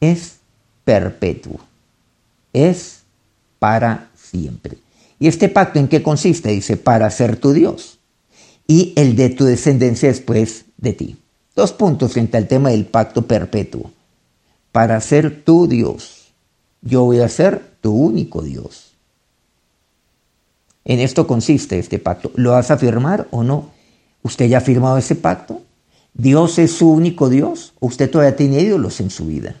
es 0.00 0.36
perpetuo. 0.84 1.60
Es 2.52 3.02
para 3.58 4.08
siempre. 4.14 4.78
¿Y 5.18 5.28
este 5.28 5.48
pacto 5.48 5.78
en 5.78 5.88
qué 5.88 6.02
consiste? 6.02 6.50
Dice, 6.50 6.76
para 6.76 7.10
ser 7.10 7.36
tu 7.36 7.52
Dios. 7.52 7.98
Y 8.66 8.92
el 8.96 9.16
de 9.16 9.30
tu 9.30 9.44
descendencia 9.44 10.08
después 10.08 10.64
de 10.76 10.92
ti. 10.92 11.16
Dos 11.54 11.72
puntos 11.72 12.12
frente 12.12 12.36
al 12.36 12.48
tema 12.48 12.70
del 12.70 12.86
pacto 12.86 13.22
perpetuo. 13.22 13.90
Para 14.72 15.00
ser 15.00 15.42
tu 15.44 15.66
Dios. 15.66 16.32
Yo 16.82 17.04
voy 17.04 17.20
a 17.20 17.28
ser 17.28 17.62
tu 17.80 17.92
único 17.92 18.42
Dios. 18.42 18.85
En 20.86 21.00
esto 21.00 21.26
consiste 21.26 21.78
este 21.78 21.98
pacto. 21.98 22.32
¿Lo 22.36 22.52
vas 22.52 22.70
a 22.70 22.74
afirmar 22.74 23.28
o 23.30 23.42
no? 23.42 23.70
¿Usted 24.22 24.46
ya 24.46 24.58
ha 24.58 24.62
firmado 24.62 24.96
ese 24.96 25.14
pacto? 25.14 25.60
¿Dios 26.14 26.58
es 26.58 26.72
su 26.72 26.90
único 26.90 27.28
Dios? 27.28 27.74
¿O 27.78 27.88
usted 27.88 28.10
todavía 28.10 28.36
tiene 28.36 28.62
ídolos 28.62 29.00
en 29.00 29.10
su 29.10 29.26
vida? 29.26 29.56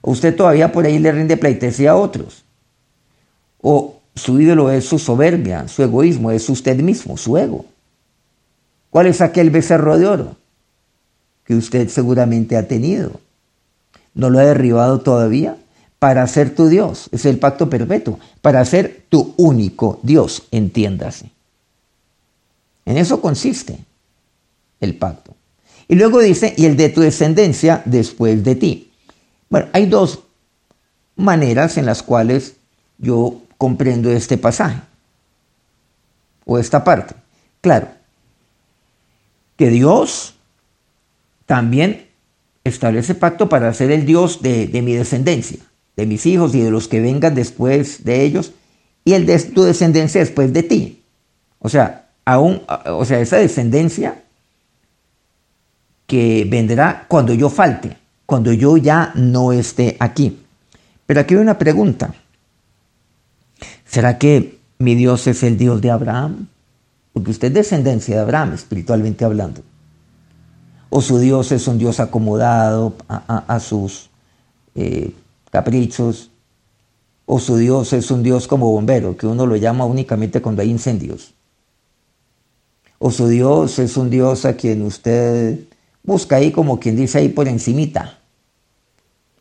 ¿O 0.00 0.10
usted 0.10 0.34
todavía 0.34 0.72
por 0.72 0.86
ahí 0.86 0.98
le 0.98 1.12
rinde 1.12 1.36
pleitesía 1.36 1.92
a 1.92 1.96
otros? 1.96 2.42
¿O 3.60 4.00
su 4.16 4.40
ídolo 4.40 4.72
es 4.72 4.86
su 4.86 4.98
soberbia, 4.98 5.68
su 5.68 5.84
egoísmo, 5.84 6.32
es 6.32 6.48
usted 6.48 6.80
mismo, 6.80 7.16
su 7.16 7.38
ego? 7.38 7.64
¿Cuál 8.90 9.06
es 9.06 9.20
aquel 9.20 9.50
becerro 9.50 9.96
de 9.96 10.06
oro? 10.06 10.36
que 11.46 11.54
usted 11.54 11.88
seguramente 11.88 12.56
ha 12.56 12.66
tenido. 12.66 13.20
¿No 14.14 14.30
lo 14.30 14.38
ha 14.40 14.44
derribado 14.44 15.00
todavía? 15.00 15.56
Para 15.98 16.26
ser 16.26 16.54
tu 16.54 16.68
Dios, 16.68 17.08
es 17.12 17.24
el 17.24 17.38
pacto 17.38 17.70
perpetuo, 17.70 18.18
para 18.42 18.64
ser 18.64 19.06
tu 19.08 19.34
único 19.36 19.98
Dios, 20.02 20.44
entiéndase. 20.50 21.30
En 22.84 22.98
eso 22.98 23.20
consiste 23.20 23.78
el 24.80 24.96
pacto. 24.96 25.34
Y 25.88 25.94
luego 25.94 26.20
dice, 26.20 26.54
y 26.56 26.66
el 26.66 26.76
de 26.76 26.88
tu 26.88 27.00
descendencia 27.00 27.82
después 27.84 28.44
de 28.44 28.54
ti. 28.56 28.92
Bueno, 29.48 29.68
hay 29.72 29.86
dos 29.86 30.20
maneras 31.16 31.78
en 31.78 31.86
las 31.86 32.02
cuales 32.02 32.56
yo 32.98 33.42
comprendo 33.58 34.10
este 34.10 34.36
pasaje 34.36 34.80
o 36.44 36.58
esta 36.58 36.84
parte. 36.84 37.14
Claro, 37.60 37.88
que 39.56 39.70
Dios 39.70 40.34
también 41.46 42.06
establece 42.64 43.14
pacto 43.14 43.48
para 43.48 43.72
ser 43.72 43.90
el 43.90 44.04
Dios 44.04 44.42
de, 44.42 44.68
mi 44.82 44.94
descendencia, 44.94 45.58
de 45.96 46.06
mis 46.06 46.26
hijos 46.26 46.54
y 46.54 46.60
de 46.60 46.70
los 46.70 46.88
que 46.88 47.00
vengan 47.00 47.34
después 47.34 48.04
de 48.04 48.22
ellos, 48.22 48.52
y 49.04 49.14
el 49.14 49.26
de 49.26 49.38
tu 49.38 49.62
descendencia 49.62 50.20
después 50.20 50.52
de 50.52 50.62
ti. 50.62 51.02
O 51.58 51.68
sea, 51.68 52.08
aún, 52.24 52.62
o 52.86 53.04
sea, 53.04 53.20
esa 53.20 53.36
descendencia 53.36 54.22
que 56.06 56.46
vendrá 56.48 57.06
cuando 57.08 57.34
yo 57.34 57.48
falte, 57.48 57.96
cuando 58.26 58.52
yo 58.52 58.76
ya 58.76 59.12
no 59.14 59.52
esté 59.52 59.96
aquí. 60.00 60.40
Pero 61.06 61.20
aquí 61.20 61.34
hay 61.34 61.40
una 61.40 61.58
pregunta. 61.58 62.14
¿Será 63.84 64.18
que 64.18 64.58
mi 64.78 64.94
Dios 64.94 65.26
es 65.26 65.42
el 65.42 65.56
Dios 65.56 65.80
de 65.80 65.90
Abraham? 65.90 66.48
Porque 67.12 67.30
usted 67.30 67.48
es 67.48 67.54
descendencia 67.54 68.16
de 68.16 68.22
Abraham, 68.22 68.54
espiritualmente 68.54 69.24
hablando 69.24 69.62
o 70.90 71.00
su 71.00 71.18
Dios 71.18 71.52
es 71.52 71.68
un 71.68 71.78
Dios 71.78 72.00
acomodado 72.00 72.94
a, 73.08 73.60
sus 73.60 74.08
eh, 74.74 75.12
caprichos, 75.56 76.30
o 77.24 77.40
su 77.40 77.56
Dios 77.56 77.94
es 77.94 78.10
un 78.10 78.22
Dios 78.22 78.46
como 78.46 78.70
bombero, 78.70 79.16
que 79.16 79.26
uno 79.26 79.46
lo 79.46 79.56
llama 79.56 79.86
únicamente 79.86 80.42
cuando 80.42 80.60
hay 80.60 80.70
incendios, 80.70 81.32
o 82.98 83.10
su 83.10 83.26
Dios 83.26 83.78
es 83.78 83.96
un 83.96 84.10
Dios 84.10 84.44
a 84.44 84.54
quien 84.54 84.82
usted 84.82 85.60
busca 86.02 86.36
ahí 86.36 86.52
como 86.52 86.78
quien 86.78 86.94
dice 86.94 87.16
ahí 87.16 87.30
por 87.30 87.48
encimita, 87.48 88.18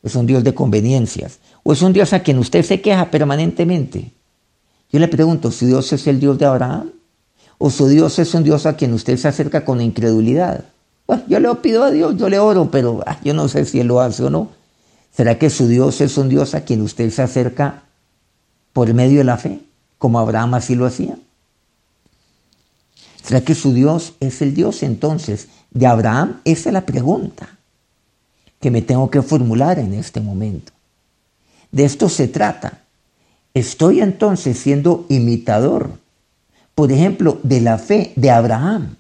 es 0.03 0.15
un 0.15 0.25
Dios 0.25 0.45
de 0.45 0.53
conveniencias, 0.53 1.39
o 1.63 1.73
es 1.73 1.81
un 1.81 1.91
Dios 1.91 2.13
a 2.13 2.21
quien 2.21 2.37
usted 2.39 2.63
se 2.63 2.79
queja 2.79 3.11
permanentemente. 3.11 4.13
Yo 4.93 4.99
le 4.99 5.09
pregunto, 5.09 5.51
¿su 5.51 5.65
Dios 5.65 5.91
es 5.91 6.07
el 6.07 6.21
Dios 6.21 6.37
de 6.37 6.45
Abraham? 6.45 6.91
¿O 7.57 7.69
su 7.69 7.89
Dios 7.89 8.19
es 8.19 8.33
un 8.33 8.43
Dios 8.45 8.65
a 8.65 8.77
quien 8.77 8.93
usted 8.93 9.17
se 9.17 9.27
acerca 9.27 9.65
con 9.65 9.81
incredulidad? 9.81 10.63
Bueno, 11.07 11.23
yo 11.27 11.41
le 11.41 11.53
pido 11.55 11.83
a 11.83 11.91
Dios, 11.91 12.15
yo 12.15 12.29
le 12.29 12.39
oro, 12.39 12.69
pero 12.71 13.03
ah, 13.05 13.19
yo 13.21 13.33
no 13.33 13.49
sé 13.49 13.65
si 13.65 13.81
Él 13.81 13.87
lo 13.87 13.99
hace 13.99 14.23
o 14.23 14.29
no. 14.29 14.49
¿Será 15.15 15.39
que 15.39 15.49
su 15.49 15.67
Dios 15.67 16.01
es 16.01 16.17
un 16.17 16.27
Dios 16.27 16.55
a 16.55 16.65
quien 16.65 16.81
usted 16.81 17.09
se 17.09 17.21
acerca 17.21 17.83
por 18.73 18.93
medio 18.93 19.19
de 19.19 19.23
la 19.23 19.37
fe, 19.37 19.61
como 19.97 20.19
Abraham 20.19 20.55
así 20.55 20.75
lo 20.75 20.85
hacía? 20.85 21.17
¿Será 23.23 23.41
que 23.41 23.55
su 23.55 23.73
Dios 23.73 24.13
es 24.19 24.41
el 24.41 24.53
Dios 24.53 24.83
entonces 24.83 25.47
de 25.71 25.87
Abraham? 25.87 26.41
Esa 26.43 26.69
es 26.69 26.73
la 26.73 26.85
pregunta 26.85 27.57
que 28.59 28.69
me 28.71 28.81
tengo 28.81 29.09
que 29.09 29.21
formular 29.21 29.79
en 29.79 29.93
este 29.93 30.19
momento. 30.19 30.73
De 31.71 31.85
esto 31.85 32.09
se 32.09 32.27
trata. 32.27 32.81
Estoy 33.53 34.01
entonces 34.01 34.59
siendo 34.59 35.05
imitador, 35.07 35.91
por 36.75 36.91
ejemplo, 36.91 37.39
de 37.41 37.61
la 37.61 37.77
fe 37.77 38.11
de 38.17 38.31
Abraham. 38.31 38.97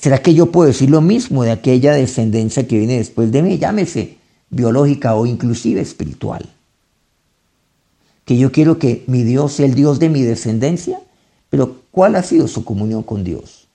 ¿Será 0.00 0.22
que 0.22 0.34
yo 0.34 0.52
puedo 0.52 0.68
decir 0.68 0.90
lo 0.90 1.00
mismo 1.00 1.42
de 1.42 1.50
aquella 1.50 1.92
descendencia 1.92 2.68
que 2.68 2.78
viene 2.78 2.98
después 2.98 3.32
de 3.32 3.42
mí? 3.42 3.58
Llámese 3.58 4.18
biológica 4.48 5.14
o 5.16 5.26
inclusive 5.26 5.80
espiritual. 5.80 6.48
Que 8.24 8.36
yo 8.36 8.52
quiero 8.52 8.78
que 8.78 9.02
mi 9.08 9.24
Dios 9.24 9.54
sea 9.54 9.66
el 9.66 9.74
Dios 9.74 9.98
de 9.98 10.08
mi 10.08 10.22
descendencia, 10.22 11.00
pero 11.50 11.82
¿cuál 11.90 12.14
ha 12.14 12.22
sido 12.22 12.46
su 12.46 12.64
comunión 12.64 13.02
con 13.02 13.24
Dios? 13.24 13.66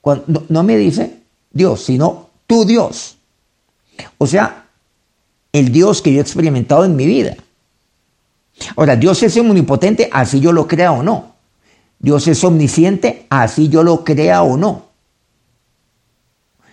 Cuando, 0.00 0.44
no, 0.48 0.64
me 0.64 0.76
dice 0.76 1.18
Dios, 1.52 1.84
sino 1.84 2.30
tu 2.46 2.64
Dios. 2.64 3.16
O 4.18 4.26
sea, 4.26 4.66
el 5.52 5.70
Dios 5.70 6.02
que 6.02 6.12
yo 6.12 6.18
he 6.18 6.22
experimentado 6.22 6.84
en 6.84 6.96
mi 6.96 7.06
vida. 7.06 7.36
Ahora, 8.74 8.96
Dios 8.96 9.22
es 9.22 9.36
omnipotente, 9.36 10.08
así 10.10 10.40
yo 10.40 10.50
lo 10.52 10.66
crea 10.66 10.90
o 10.90 11.02
no. 11.02 11.34
Dios 12.00 12.26
es 12.26 12.42
omnisciente, 12.42 13.26
así 13.30 13.68
yo 13.68 13.82
lo 13.84 14.04
crea 14.04 14.42
o 14.42 14.56
no. 14.56 14.89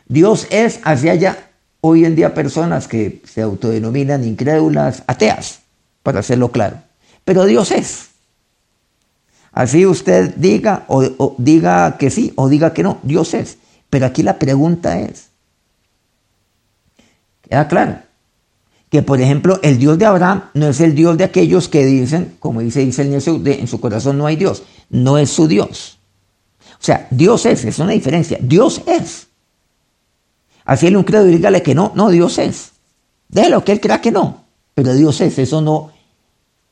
Dios 0.07 0.47
es 0.49 0.79
hacia 0.83 1.11
allá 1.13 1.49
hoy 1.81 2.05
en 2.05 2.15
día 2.15 2.33
personas 2.33 2.87
que 2.87 3.21
se 3.25 3.41
autodenominan 3.41 4.23
incrédulas, 4.23 5.03
ateas, 5.07 5.59
para 6.03 6.19
hacerlo 6.19 6.51
claro. 6.51 6.81
Pero 7.25 7.45
Dios 7.45 7.71
es. 7.71 8.09
Así 9.51 9.85
usted 9.85 10.35
diga 10.35 10.85
o, 10.87 11.35
diga 11.37 11.97
que 11.97 12.09
sí 12.09 12.31
o 12.35 12.47
diga 12.47 12.73
que 12.73 12.83
no, 12.83 12.99
Dios 13.03 13.33
es. 13.33 13.57
Pero 13.89 14.05
aquí 14.05 14.21
la 14.21 14.37
pregunta 14.37 14.99
es, 14.99 15.29
queda 17.41 17.67
claro, 17.67 17.99
que 18.89 19.01
por 19.01 19.19
ejemplo 19.19 19.59
el 19.63 19.79
Dios 19.79 19.97
de 19.97 20.05
Abraham 20.05 20.43
no 20.53 20.67
es 20.67 20.79
el 20.79 20.93
Dios 20.93 21.17
de 21.17 21.23
aquellos 21.23 21.69
que 21.69 21.85
dicen, 21.85 22.35
como 22.39 22.61
dice, 22.61 22.85
dice 22.85 23.01
el 23.01 23.09
necio, 23.09 23.41
en 23.45 23.67
su 23.67 23.79
corazón 23.79 24.17
no 24.17 24.25
hay 24.25 24.35
Dios, 24.35 24.63
no 24.89 25.17
es 25.17 25.29
su 25.29 25.47
Dios. 25.47 25.97
O 26.79 26.83
sea, 26.83 27.07
Dios 27.09 27.45
es, 27.45 27.65
es 27.65 27.79
una 27.79 27.93
diferencia, 27.93 28.37
Dios 28.41 28.81
es. 28.85 29.27
Así 30.67 30.85
él 30.85 30.97
un 30.97 31.03
credo 31.03 31.25
y 31.27 31.31
dígale 31.31 31.63
que 31.63 31.73
no, 31.73 31.93
no, 31.95 32.09
Dios 32.09 32.37
es. 32.37 32.73
Déjelo 33.29 33.63
que 33.63 33.71
él 33.71 33.79
crea 33.79 34.01
que 34.01 34.11
no, 34.11 34.43
pero 34.75 34.93
Dios 34.93 35.21
es, 35.21 35.39
eso 35.39 35.61
no 35.61 35.91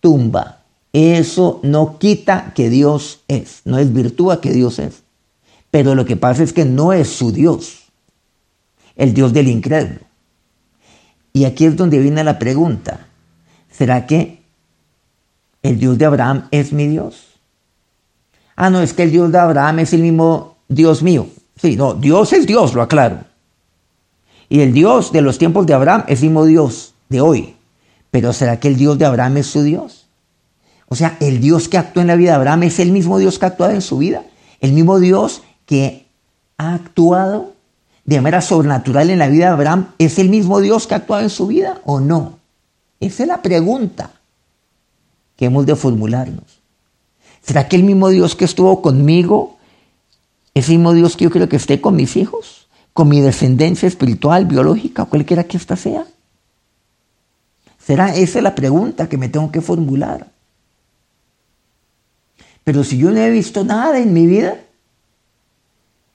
tumba, 0.01 0.63
eso 0.91 1.61
no 1.63 1.97
quita 1.97 2.51
que 2.53 2.69
Dios 2.69 3.21
es, 3.29 3.61
no 3.63 3.79
es 3.79 3.93
virtud 3.93 4.37
que 4.39 4.51
Dios 4.51 4.79
es. 4.79 5.03
Pero 5.71 5.95
lo 5.95 6.05
que 6.05 6.17
pasa 6.17 6.43
es 6.43 6.51
que 6.51 6.65
no 6.65 6.91
es 6.91 7.07
su 7.07 7.31
Dios, 7.31 7.85
el 8.97 9.13
Dios 9.13 9.31
del 9.31 9.47
incrédulo. 9.47 10.01
Y 11.31 11.45
aquí 11.45 11.65
es 11.65 11.77
donde 11.77 11.99
viene 11.99 12.23
la 12.25 12.37
pregunta, 12.37 13.07
¿será 13.71 14.05
que 14.05 14.41
el 15.63 15.79
Dios 15.79 15.97
de 15.97 16.05
Abraham 16.05 16.49
es 16.51 16.73
mi 16.73 16.87
Dios? 16.87 17.27
Ah, 18.57 18.69
no, 18.69 18.81
es 18.81 18.91
que 18.91 19.03
el 19.03 19.11
Dios 19.11 19.31
de 19.31 19.39
Abraham 19.39 19.79
es 19.79 19.93
el 19.93 20.01
mismo 20.01 20.57
Dios 20.67 21.01
mío. 21.01 21.27
Sí, 21.55 21.77
no, 21.77 21.93
Dios 21.93 22.33
es 22.33 22.45
Dios, 22.45 22.73
lo 22.73 22.81
aclaro. 22.81 23.34
Y 24.49 24.61
el 24.61 24.73
Dios 24.73 25.11
de 25.11 25.21
los 25.21 25.37
tiempos 25.37 25.65
de 25.65 25.73
Abraham 25.73 26.03
es 26.07 26.21
el 26.21 26.29
mismo 26.29 26.45
Dios 26.45 26.93
de 27.09 27.21
hoy. 27.21 27.55
Pero 28.11 28.33
¿será 28.33 28.59
que 28.59 28.67
el 28.67 28.77
Dios 28.77 28.97
de 28.97 29.05
Abraham 29.05 29.37
es 29.37 29.47
su 29.47 29.63
Dios? 29.63 30.07
O 30.87 30.95
sea, 30.95 31.17
el 31.19 31.41
Dios 31.41 31.67
que 31.67 31.77
actuó 31.77 32.01
en 32.01 32.07
la 32.07 32.15
vida 32.15 32.31
de 32.31 32.35
Abraham 32.37 32.63
es 32.63 32.79
el 32.79 32.91
mismo 32.91 33.17
Dios 33.17 33.39
que 33.39 33.45
ha 33.45 33.49
actuado 33.49 33.73
en 33.73 33.81
su 33.81 33.97
vida. 33.97 34.23
El 34.61 34.73
mismo 34.73 34.99
Dios 34.99 35.41
que 35.65 36.05
ha 36.57 36.75
actuado 36.75 37.53
de 38.05 38.21
manera 38.21 38.41
sobrenatural 38.41 39.09
en 39.09 39.19
la 39.19 39.27
vida 39.27 39.45
de 39.45 39.51
Abraham, 39.51 39.87
¿es 39.97 40.19
el 40.19 40.29
mismo 40.29 40.61
Dios 40.61 40.85
que 40.85 40.93
ha 40.93 40.97
actuado 40.97 41.23
en 41.23 41.29
su 41.29 41.47
vida 41.47 41.81
o 41.85 41.99
no? 41.99 42.37
Esa 42.99 43.23
es 43.23 43.27
la 43.27 43.41
pregunta 43.41 44.11
que 45.35 45.45
hemos 45.45 45.65
de 45.65 45.75
formularnos. 45.75 46.61
¿Será 47.41 47.67
que 47.67 47.75
el 47.75 47.83
mismo 47.83 48.09
Dios 48.09 48.35
que 48.35 48.45
estuvo 48.45 48.81
conmigo 48.81 49.57
es 50.53 50.69
el 50.69 50.77
mismo 50.77 50.93
Dios 50.93 51.17
que 51.17 51.25
yo 51.25 51.31
quiero 51.31 51.49
que 51.49 51.57
esté 51.57 51.81
con 51.81 51.95
mis 51.95 52.15
hijos? 52.15 52.64
¿Con 52.95 53.09
mi 53.09 53.19
descendencia 53.19 53.89
espiritual, 53.89 54.45
biológica, 54.45 55.03
cualquiera 55.03 55.43
que 55.43 55.57
ésta 55.57 55.75
sea? 55.75 56.05
¿Será 57.77 58.15
esa 58.15 58.39
la 58.39 58.55
pregunta 58.55 59.09
que 59.09 59.17
me 59.17 59.27
tengo 59.27 59.51
que 59.51 59.59
formular? 59.59 60.31
Pero 62.63 62.85
si 62.85 62.97
yo 62.97 63.11
no 63.11 63.17
he 63.17 63.29
visto 63.31 63.65
nada 63.65 63.99
en 63.99 64.13
mi 64.13 64.25
vida, 64.25 64.61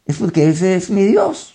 es 0.06 0.16
porque 0.16 0.48
ese 0.48 0.74
es 0.74 0.88
mi 0.88 1.02
Dios. 1.02 1.52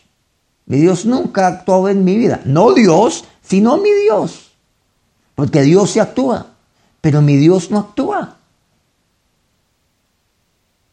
Mi 0.67 0.77
Dios 0.77 1.07
nunca 1.07 1.45
ha 1.45 1.49
actuado 1.49 1.89
en 1.89 2.03
mi 2.03 2.17
vida. 2.17 2.41
No 2.45 2.75
Dios, 2.75 3.25
sino 3.41 3.77
mi 3.77 3.91
Dios. 4.03 4.51
Porque 5.33 5.63
Dios 5.63 5.89
se 5.89 6.01
actúa, 6.01 6.51
pero 7.01 7.23
mi 7.23 7.35
Dios 7.37 7.71
no 7.71 7.79
actúa. 7.79 8.37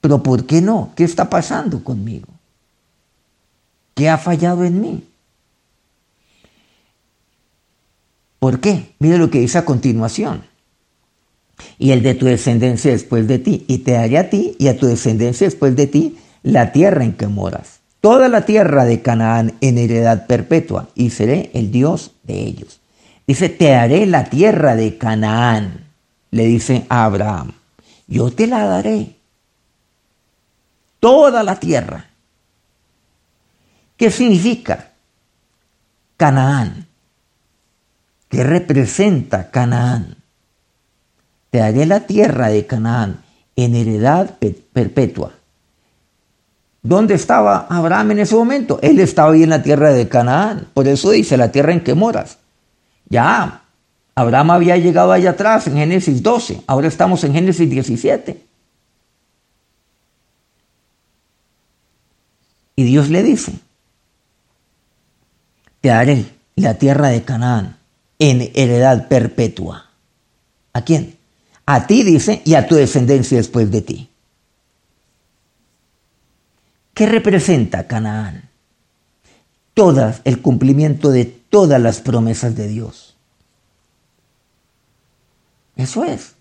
Pero 0.01 0.23
¿por 0.23 0.47
qué 0.47 0.63
no? 0.63 0.93
¿Qué 0.97 1.05
está 1.05 1.29
pasando 1.29 1.85
conmigo? 1.85 2.32
¿Qué 3.95 4.09
ha 4.09 4.19
fallado 4.19 4.65
en 4.65 4.81
mí? 4.81 5.05
¿Por 8.39 8.59
qué? 8.61 8.93
Mire 8.99 9.19
lo 9.19 9.31
que 9.31 9.41
dice 9.41 9.59
a 9.59 9.65
continuación. 9.65 10.45
Y 11.79 11.93
el 11.93 12.03
de 12.03 12.15
tu 12.15 12.27
descendencia 12.27 12.91
después 12.91 13.29
de 13.29 13.39
ti, 13.39 13.65
y 13.69 13.79
te 13.79 13.93
daré 13.93 14.19
a 14.19 14.31
ti 14.31 14.57
y 14.59 14.69
a 14.69 14.77
tu 14.77 14.87
descendencia 14.87 15.47
después 15.47 15.77
de 15.77 15.87
ti 15.87 16.19
la 16.43 16.73
tierra 16.73 17.05
en 17.05 17.13
que 17.13 17.29
moras, 17.29 17.81
toda 18.01 18.29
la 18.29 18.45
tierra 18.45 18.85
de 18.85 19.01
Canaán 19.01 19.55
en 19.61 19.79
heredad 19.79 20.27
perpetua, 20.27 20.89
y 20.97 21.11
seré 21.11 21.51
el 21.55 21.71
Dios 21.71 22.13
de 22.25 22.41
ellos. 22.41 22.81
Dice, 23.29 23.49
te 23.49 23.67
daré 23.67 24.07
la 24.07 24.25
tierra 24.25 24.75
de 24.75 24.99
Canaán, 24.99 25.87
le 26.33 26.47
dice 26.47 26.85
a 26.89 27.05
Abraham, 27.05 27.53
yo 28.09 28.33
te 28.33 28.49
la 28.49 28.67
daré, 28.67 29.15
toda 30.99 31.45
la 31.45 31.61
tierra. 31.61 32.12
¿Qué 34.03 34.11
significa 34.11 34.91
Canaán? 36.17 36.89
¿Qué 38.29 38.43
representa 38.43 39.49
Canaán? 39.53 40.17
Te 41.51 41.59
daré 41.59 41.87
la 41.87 42.01
tierra 42.01 42.49
de 42.49 42.67
Canaán 42.67 43.23
en 43.55 43.77
heredad 43.77 44.39
perpetua. 44.73 45.35
¿Dónde 46.83 47.15
estaba 47.15 47.69
Abraham 47.71 48.11
en 48.11 48.19
ese 48.19 48.35
momento? 48.35 48.81
Él 48.83 48.99
estaba 48.99 49.35
ahí 49.35 49.45
en 49.45 49.51
la 49.51 49.63
tierra 49.63 49.93
de 49.93 50.09
Canaán. 50.09 50.67
Por 50.75 50.89
eso 50.89 51.13
dice 51.13 51.37
la 51.37 51.53
tierra 51.53 51.73
en 51.73 51.85
que 51.85 51.95
moras. 51.95 52.39
Ya, 53.09 53.63
Abraham 54.17 54.51
había 54.51 54.77
llegado 54.79 55.13
allá 55.13 55.31
atrás 55.31 55.69
en 55.69 55.77
Génesis 55.77 56.25
12. 56.25 56.65
Ahora 56.67 56.89
estamos 56.89 57.23
en 57.23 57.35
Génesis 57.35 57.71
17. 57.71 58.43
Y 62.75 62.83
Dios 62.83 63.09
le 63.09 63.23
dice, 63.23 63.61
te 65.83 65.89
daré 65.89 66.25
la 66.55 66.79
tierra 66.79 67.09
de 67.09 67.25
Canaán 67.25 67.77
en 68.19 68.51
heredad 68.55 69.09
perpetua. 69.09 69.91
¿A 70.73 70.83
quién? 70.83 71.19
A 71.67 71.87
ti 71.87 72.05
dice 72.05 72.41
y 72.45 72.55
a 72.55 72.67
tu 72.67 72.77
descendencia 72.77 73.37
después 73.37 73.71
de 73.71 73.83
ti. 73.83 74.09
¿Qué 76.95 77.07
representa 77.07 77.89
Canaán? 77.89 78.49
Todas, 79.75 80.21
el 80.25 80.41
cumplimiento 80.41 81.11
de 81.11 81.25
todas 81.25 81.81
las 81.81 82.01
promesas 82.01 82.55
de 82.55 82.69
Dios. 82.69 83.17
Eso 85.75 86.05
es. 86.05 86.35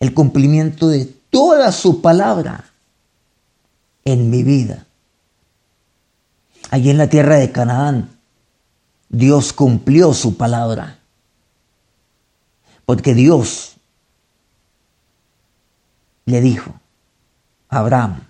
El 0.00 0.14
cumplimiento 0.14 0.88
de 0.88 1.04
toda 1.30 1.70
su 1.70 2.00
palabra 2.00 2.64
en 4.04 4.30
mi 4.30 4.42
vida. 4.42 4.86
Allí 6.74 6.90
en 6.90 6.98
la 6.98 7.06
tierra 7.06 7.36
de 7.36 7.52
Canaán 7.52 8.08
Dios 9.08 9.52
cumplió 9.52 10.12
su 10.12 10.36
palabra. 10.36 10.98
Porque 12.84 13.14
Dios 13.14 13.76
le 16.24 16.40
dijo 16.40 16.74
a 17.68 17.78
Abraham 17.78 18.24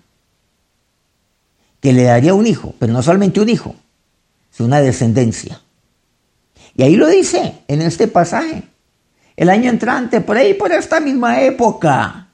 que 1.79 1.91
le 1.91 2.03
daría 2.03 2.35
un 2.35 2.45
hijo, 2.45 2.75
pero 2.77 2.93
no 2.93 3.01
solamente 3.01 3.41
un 3.41 3.49
hijo, 3.49 3.75
sino 4.51 4.67
una 4.67 4.79
descendencia. 4.79 5.59
Y 6.75 6.83
ahí 6.83 6.97
lo 6.97 7.07
dice 7.07 7.63
en 7.67 7.81
este 7.81 8.07
pasaje. 8.07 8.61
El 9.35 9.49
año 9.49 9.71
entrante, 9.71 10.21
por 10.21 10.37
ahí, 10.37 10.53
por 10.53 10.71
esta 10.71 10.99
misma 10.99 11.41
época, 11.41 12.27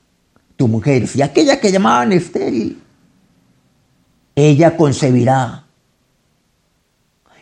tu 0.57 0.67
mujer, 0.67 1.07
si 1.07 1.21
aquella 1.21 1.61
que 1.61 1.71
llamaban 1.71 2.11
estéril, 2.11 2.83
ella 4.35 4.75
concebirá 4.75 5.67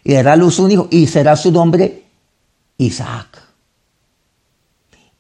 y 0.10 0.14
dará 0.14 0.34
a 0.34 0.36
luz 0.38 0.58
un 0.58 0.72
hijo 0.72 0.88
y 0.90 1.06
será 1.06 1.36
su 1.36 1.52
nombre 1.52 2.02
Isaac. 2.80 3.44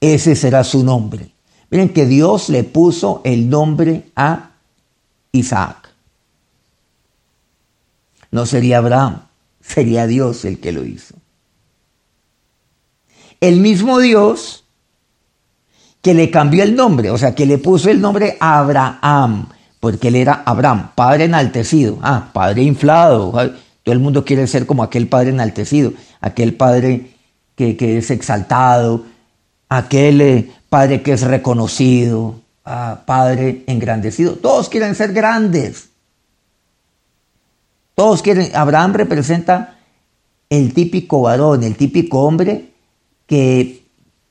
Ese 0.02 0.36
será 0.36 0.64
su 0.64 0.84
nombre. 0.84 1.30
Miren 1.70 1.90
que 1.90 2.08
Dios 2.08 2.50
le 2.50 2.64
puso 2.64 3.22
el 3.24 3.52
nombre 3.52 4.10
a 4.16 4.50
Isaac. 5.32 5.92
No 8.32 8.48
sería 8.48 8.80
Abraham, 8.80 9.28
sería 9.62 10.08
Dios 10.08 10.44
el 10.44 10.60
que 10.60 10.72
lo 10.72 10.84
hizo. 10.84 11.14
El 13.42 13.60
mismo 13.60 14.00
Dios 14.00 14.64
que 16.02 16.16
le 16.16 16.32
cambió 16.32 16.64
el 16.64 16.76
nombre, 16.76 17.12
o 17.12 17.18
sea, 17.20 17.36
que 17.36 17.46
le 17.46 17.60
puso 17.60 17.92
el 17.92 18.02
nombre 18.02 18.38
Abraham, 18.40 19.50
porque 19.80 20.08
él 20.08 20.16
era 20.16 20.42
Abraham, 20.48 20.94
padre 20.96 21.26
enaltecido, 21.26 22.00
ah, 22.02 22.32
padre 22.34 22.64
inflado, 22.64 23.32
todo 23.84 23.94
el 23.94 24.00
mundo 24.00 24.26
quiere 24.26 24.48
ser 24.48 24.66
como 24.66 24.84
aquel 24.84 25.08
padre 25.08 25.30
enaltecido, 25.30 25.94
aquel 26.22 26.54
padre 26.54 27.12
que, 27.56 27.98
es 27.98 28.12
exaltado, 28.12 29.06
aquel 29.68 30.22
eh, 30.22 30.52
padre 30.70 31.02
que 31.02 31.14
es 31.14 31.22
reconocido, 31.22 32.36
ah, 32.66 33.02
padre 33.06 33.64
engrandecido. 33.68 34.36
Todos 34.36 34.70
quieren 34.70 34.96
ser 34.96 35.14
grandes. 35.14 35.90
Todos 37.96 38.22
quieren. 38.22 38.50
Abraham 38.56 38.94
representa 38.94 39.76
el 40.50 40.74
típico 40.74 41.22
varón, 41.22 41.64
el 41.64 41.76
típico 41.76 42.22
hombre 42.22 42.72
que, 43.26 43.86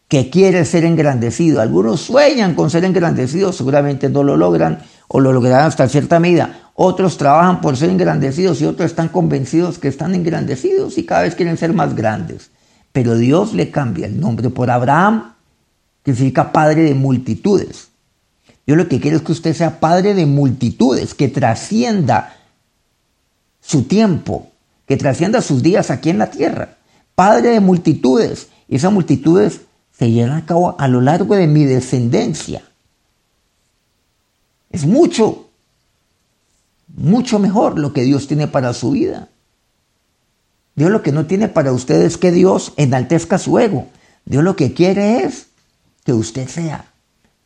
que 0.09 0.31
quiere 0.31 0.65
ser 0.65 0.85
engrandecido. 0.85 1.61
Algunos 1.61 2.01
sueñan 2.01 2.55
con 2.55 2.71
ser 2.71 2.85
engrandecidos, 2.85 3.57
seguramente 3.57 4.09
no 4.09 4.23
lo 4.23 4.37
logran 4.37 4.81
o 5.07 5.21
lo 5.21 5.33
lograrán 5.33 5.67
hasta 5.67 5.89
cierta 5.89 6.19
medida. 6.19 6.68
Otros 6.81 7.17
trabajan 7.17 7.61
por 7.61 7.77
ser 7.77 7.91
engrandecidos 7.91 8.61
y 8.61 8.65
otros 8.65 8.89
están 8.89 9.09
convencidos 9.09 9.81
que 9.81 9.89
están 9.89 10.15
engrandecidos 10.15 10.97
y 10.97 11.05
cada 11.05 11.23
vez 11.23 11.35
quieren 11.35 11.57
ser 11.57 11.73
más 11.73 11.97
grandes. 11.97 12.53
Pero 12.93 13.17
Dios 13.17 13.53
le 13.53 13.73
cambia 13.73 14.07
el 14.07 14.21
nombre 14.21 14.49
por 14.49 14.71
Abraham, 14.71 15.35
que 16.05 16.15
significa 16.15 16.53
padre 16.53 16.83
de 16.83 16.95
multitudes. 16.95 17.89
Yo 18.65 18.77
lo 18.77 18.87
que 18.87 19.01
quiero 19.01 19.17
es 19.17 19.25
que 19.25 19.33
usted 19.33 19.57
sea 19.57 19.81
padre 19.81 20.15
de 20.15 20.25
multitudes, 20.25 21.15
que 21.15 21.27
trascienda 21.27 22.37
su 23.61 23.83
tiempo, 23.83 24.53
que 24.87 24.97
trascienda 24.97 25.43
sus 25.43 25.65
días 25.65 25.91
aquí 25.91 26.11
en 26.11 26.19
la 26.19 26.31
tierra. 26.31 26.77
Padre 27.17 27.49
de 27.49 27.61
multitudes. 27.61 28.51
Y 28.69 28.77
esas 28.77 28.93
multitudes 28.93 29.63
se 29.91 30.13
llevan 30.13 30.37
a 30.37 30.47
cabo 30.47 30.77
a 30.79 30.87
lo 30.87 31.01
largo 31.01 31.35
de 31.35 31.49
mi 31.49 31.65
descendencia. 31.65 32.63
Es 34.71 34.87
mucho 34.87 35.48
mucho 36.97 37.39
mejor 37.39 37.79
lo 37.79 37.93
que 37.93 38.03
Dios 38.03 38.27
tiene 38.27 38.49
para 38.49 38.73
su 38.73 38.93
vida. 38.93 39.29
Dios 40.75 40.91
lo 40.91 41.03
que 41.03 41.13
no 41.13 41.27
tiene 41.27 41.49
para 41.49 41.73
usted 41.73 42.03
es 42.03 42.17
que 42.17 42.31
Dios 42.31 42.73
enaltezca 42.77 43.39
su 43.39 43.59
ego. 43.59 43.89
Dios 44.25 44.45
lo 44.45 44.57
que 44.57 44.75
quiere 44.75 45.25
es 45.25 45.47
que 46.05 46.13
usted 46.13 46.49
sea 46.49 46.85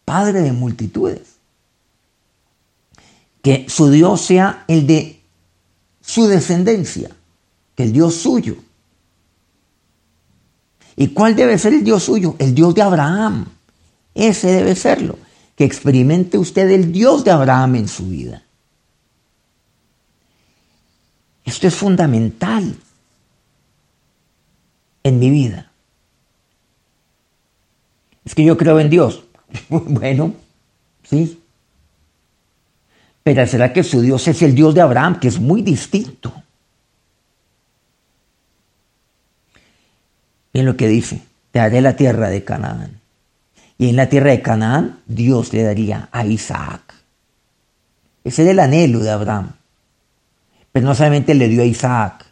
padre 0.05 0.43
de 0.43 0.53
multitudes. 0.53 1.37
Que 3.41 3.67
su 3.69 3.91
Dios 3.91 4.21
sea 4.21 4.65
el 4.69 4.87
de 4.87 5.21
su 6.01 6.27
descendencia, 6.27 7.11
que 7.75 7.85
el 7.85 7.93
Dios 7.93 8.17
suyo. 8.17 8.57
¿Y 10.97 11.09
cuál 11.09 11.35
debe 11.35 11.59
ser 11.59 11.73
el 11.73 11.85
Dios 11.85 12.03
suyo? 12.05 12.37
El 12.39 12.55
Dios 12.55 12.75
de 12.75 12.83
Abraham. 12.83 13.47
Ese 14.15 14.49
debe 14.49 14.77
serlo. 14.77 15.19
Que 15.57 15.65
experimente 15.65 16.39
usted 16.39 16.71
el 16.71 16.93
Dios 16.93 17.25
de 17.25 17.31
Abraham 17.31 17.77
en 17.77 17.89
su 17.89 18.09
vida. 18.09 18.43
Esto 21.45 21.67
es 21.67 21.75
fundamental 21.75 22.77
en 25.03 25.19
mi 25.19 25.31
vida. 25.31 25.71
Es 28.25 28.35
que 28.35 28.45
yo 28.45 28.57
creo 28.57 28.79
en 28.79 28.91
Dios. 28.91 29.25
bueno, 29.69 30.35
sí. 31.03 31.41
Pero 33.23 33.47
será 33.47 33.73
que 33.73 33.83
su 33.83 34.01
Dios 34.01 34.27
es 34.29 34.43
el 34.43 34.55
Dios 34.55 34.75
de 34.75 34.81
Abraham, 34.81 35.19
que 35.21 35.29
es 35.29 35.39
muy 35.41 35.63
distinto. 35.63 36.33
Miren 40.53 40.67
lo 40.67 40.77
que 40.77 40.89
dice, 40.89 41.23
te 41.51 41.61
daré 41.61 41.81
la 41.81 41.97
tierra 41.97 42.29
de 42.29 42.45
Canaán. 42.45 43.01
Y 43.79 43.89
en 43.89 43.97
la 43.97 44.09
tierra 44.09 44.31
de 44.31 44.43
Canaán 44.43 45.01
Dios 45.07 45.53
le 45.53 45.63
daría 45.63 46.09
a 46.13 46.25
Isaac. 46.27 46.95
Ese 48.25 48.43
era 48.43 48.51
el 48.53 48.61
anhelo 48.61 49.01
de 49.01 49.11
Abraham. 49.11 49.53
Pero 50.73 50.87
no 50.87 50.95
solamente 50.95 51.35
le 51.35 51.49
dio 51.49 51.63
a 51.63 51.67
Isaac, 51.67 52.27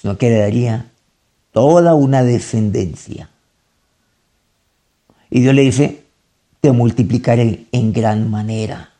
sino 0.00 0.16
que 0.16 0.30
le 0.30 0.38
daría 0.38 0.90
toda 1.52 1.94
una 1.94 2.22
descendencia. 2.22 3.28
Y 5.30 5.40
Dios 5.40 5.54
le 5.54 5.62
dice, 5.62 6.04
te 6.60 6.70
multiplicaré 6.72 7.66
en 7.72 7.92
gran 7.92 8.30
manera. 8.30 8.92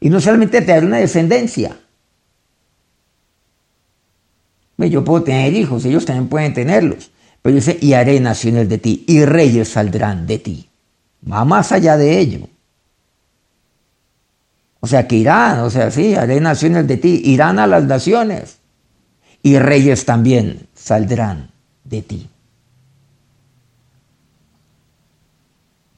Y 0.00 0.10
no 0.10 0.20
solamente 0.20 0.60
te 0.60 0.72
daré 0.72 0.86
una 0.86 0.98
descendencia. 0.98 1.76
Yo 4.76 5.02
puedo 5.02 5.24
tener 5.24 5.52
hijos, 5.54 5.84
ellos 5.84 6.04
también 6.04 6.28
pueden 6.28 6.54
tenerlos. 6.54 7.10
Pero 7.42 7.56
dice, 7.56 7.78
y 7.80 7.94
haré 7.94 8.20
naciones 8.20 8.68
de 8.68 8.78
ti, 8.78 9.04
y 9.08 9.24
reyes 9.24 9.68
saldrán 9.68 10.26
de 10.26 10.38
ti. 10.38 10.68
Va 11.30 11.44
más 11.44 11.72
allá 11.72 11.96
de 11.96 12.18
ello. 12.18 12.48
O 14.80 14.86
sea, 14.86 15.08
que 15.08 15.16
irán, 15.16 15.60
o 15.60 15.70
sea, 15.70 15.90
sí, 15.90 16.14
haré 16.14 16.40
naciones 16.40 16.86
de 16.86 16.96
ti, 16.96 17.20
irán 17.24 17.58
a 17.58 17.66
las 17.66 17.84
naciones, 17.84 18.58
y 19.42 19.58
reyes 19.58 20.04
también 20.04 20.68
saldrán 20.74 21.50
de 21.84 22.02
ti. 22.02 22.28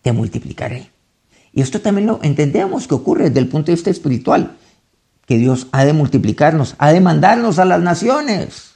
Te 0.03 0.13
multiplicaré. 0.13 0.91
Y 1.53 1.61
esto 1.61 1.81
también 1.81 2.07
lo 2.07 2.21
entendemos 2.23 2.87
que 2.87 2.95
ocurre 2.95 3.25
desde 3.25 3.41
el 3.41 3.49
punto 3.49 3.67
de 3.67 3.75
vista 3.75 3.91
espiritual, 3.91 4.57
que 5.27 5.37
Dios 5.37 5.69
ha 5.73 5.85
de 5.85 5.93
multiplicarnos, 5.93 6.75
ha 6.79 6.93
de 6.93 7.01
mandarnos 7.01 7.59
a 7.59 7.65
las 7.65 7.81
naciones. 7.81 8.73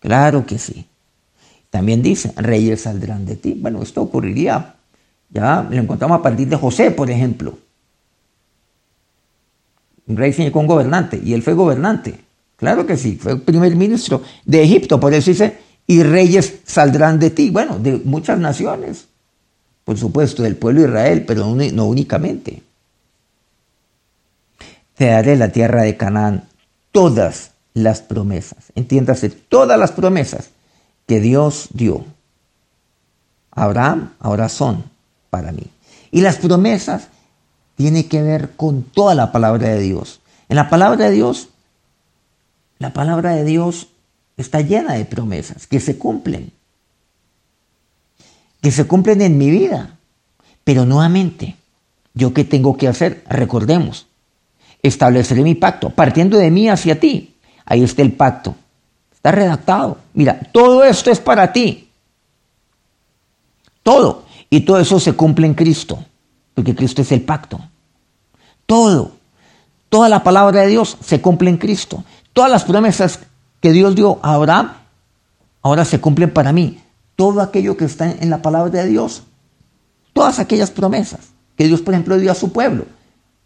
Claro 0.00 0.46
que 0.46 0.58
sí. 0.58 0.86
También 1.70 2.02
dice, 2.02 2.32
reyes 2.36 2.82
saldrán 2.82 3.26
de 3.26 3.36
ti. 3.36 3.56
Bueno, 3.60 3.82
esto 3.82 4.02
ocurriría, 4.02 4.76
ya 5.30 5.66
lo 5.68 5.76
encontramos 5.76 6.18
a 6.18 6.22
partir 6.22 6.48
de 6.48 6.56
José, 6.56 6.90
por 6.90 7.10
ejemplo. 7.10 7.58
Un 10.06 10.16
rey 10.16 10.32
con 10.50 10.62
un 10.62 10.66
gobernante, 10.66 11.20
y 11.22 11.34
él 11.34 11.42
fue 11.42 11.54
gobernante. 11.54 12.20
Claro 12.56 12.86
que 12.86 12.96
sí, 12.96 13.18
fue 13.20 13.38
primer 13.38 13.74
ministro 13.76 14.22
de 14.44 14.62
Egipto, 14.62 14.98
por 15.00 15.12
eso 15.12 15.30
dice, 15.30 15.58
y 15.86 16.02
reyes 16.02 16.60
saldrán 16.64 17.18
de 17.18 17.30
ti. 17.30 17.50
Bueno, 17.50 17.78
de 17.78 18.00
muchas 18.04 18.38
naciones 18.38 19.06
por 19.86 19.96
supuesto, 19.96 20.42
del 20.42 20.56
pueblo 20.56 20.80
de 20.80 20.88
Israel, 20.88 21.24
pero 21.24 21.46
no 21.46 21.84
únicamente. 21.84 22.60
Te 24.96 25.06
daré 25.06 25.36
la 25.36 25.52
tierra 25.52 25.82
de 25.82 25.96
Canaán, 25.96 26.48
todas 26.90 27.52
las 27.72 28.02
promesas, 28.02 28.72
entiéndase, 28.74 29.30
todas 29.30 29.78
las 29.78 29.92
promesas 29.92 30.50
que 31.06 31.20
Dios 31.20 31.68
dio 31.72 32.04
a 33.52 33.62
Abraham 33.62 34.12
ahora 34.18 34.48
son 34.48 34.82
para 35.30 35.52
mí. 35.52 35.62
Y 36.10 36.20
las 36.20 36.38
promesas 36.38 37.06
tienen 37.76 38.08
que 38.08 38.22
ver 38.22 38.56
con 38.56 38.82
toda 38.82 39.14
la 39.14 39.32
palabra 39.32 39.68
de 39.68 39.80
Dios. 39.80 40.20
En 40.48 40.56
la 40.56 40.68
palabra 40.68 41.06
de 41.06 41.10
Dios, 41.12 41.48
la 42.78 42.92
palabra 42.92 43.34
de 43.34 43.44
Dios 43.44 43.88
está 44.36 44.60
llena 44.60 44.94
de 44.94 45.04
promesas 45.04 45.66
que 45.66 45.80
se 45.80 45.98
cumplen 45.98 46.52
que 48.66 48.72
se 48.72 48.84
cumplen 48.84 49.22
en 49.22 49.38
mi 49.38 49.48
vida. 49.48 49.96
Pero 50.64 50.84
nuevamente, 50.84 51.54
¿yo 52.14 52.34
qué 52.34 52.42
tengo 52.42 52.76
que 52.76 52.88
hacer? 52.88 53.22
Recordemos, 53.28 54.08
estableceré 54.82 55.42
mi 55.42 55.54
pacto, 55.54 55.90
partiendo 55.90 56.36
de 56.36 56.50
mí 56.50 56.68
hacia 56.68 56.98
ti. 56.98 57.36
Ahí 57.64 57.84
está 57.84 58.02
el 58.02 58.12
pacto. 58.12 58.56
Está 59.14 59.30
redactado. 59.30 59.98
Mira, 60.14 60.40
todo 60.50 60.82
esto 60.82 61.12
es 61.12 61.20
para 61.20 61.52
ti. 61.52 61.88
Todo. 63.84 64.24
Y 64.50 64.62
todo 64.62 64.80
eso 64.80 64.98
se 64.98 65.12
cumple 65.12 65.46
en 65.46 65.54
Cristo, 65.54 66.04
porque 66.56 66.74
Cristo 66.74 67.02
es 67.02 67.12
el 67.12 67.20
pacto. 67.20 67.60
Todo. 68.64 69.12
Toda 69.90 70.08
la 70.08 70.24
palabra 70.24 70.62
de 70.62 70.68
Dios 70.68 70.96
se 71.00 71.20
cumple 71.20 71.50
en 71.50 71.58
Cristo. 71.58 72.02
Todas 72.32 72.50
las 72.50 72.64
promesas 72.64 73.20
que 73.60 73.72
Dios 73.72 73.94
dio 73.94 74.18
a 74.22 74.34
Abraham 74.34 74.72
ahora 75.62 75.84
se 75.84 76.00
cumplen 76.00 76.32
para 76.32 76.52
mí 76.52 76.80
todo 77.14 77.42
aquello 77.42 77.76
que 77.76 77.84
está 77.84 78.10
en 78.10 78.30
la 78.30 78.42
palabra 78.42 78.70
de 78.70 78.88
Dios, 78.88 79.24
todas 80.12 80.38
aquellas 80.38 80.70
promesas 80.70 81.28
que 81.56 81.66
Dios, 81.66 81.82
por 81.82 81.94
ejemplo, 81.94 82.18
dio 82.18 82.32
a 82.32 82.34
su 82.34 82.52
pueblo. 82.52 82.86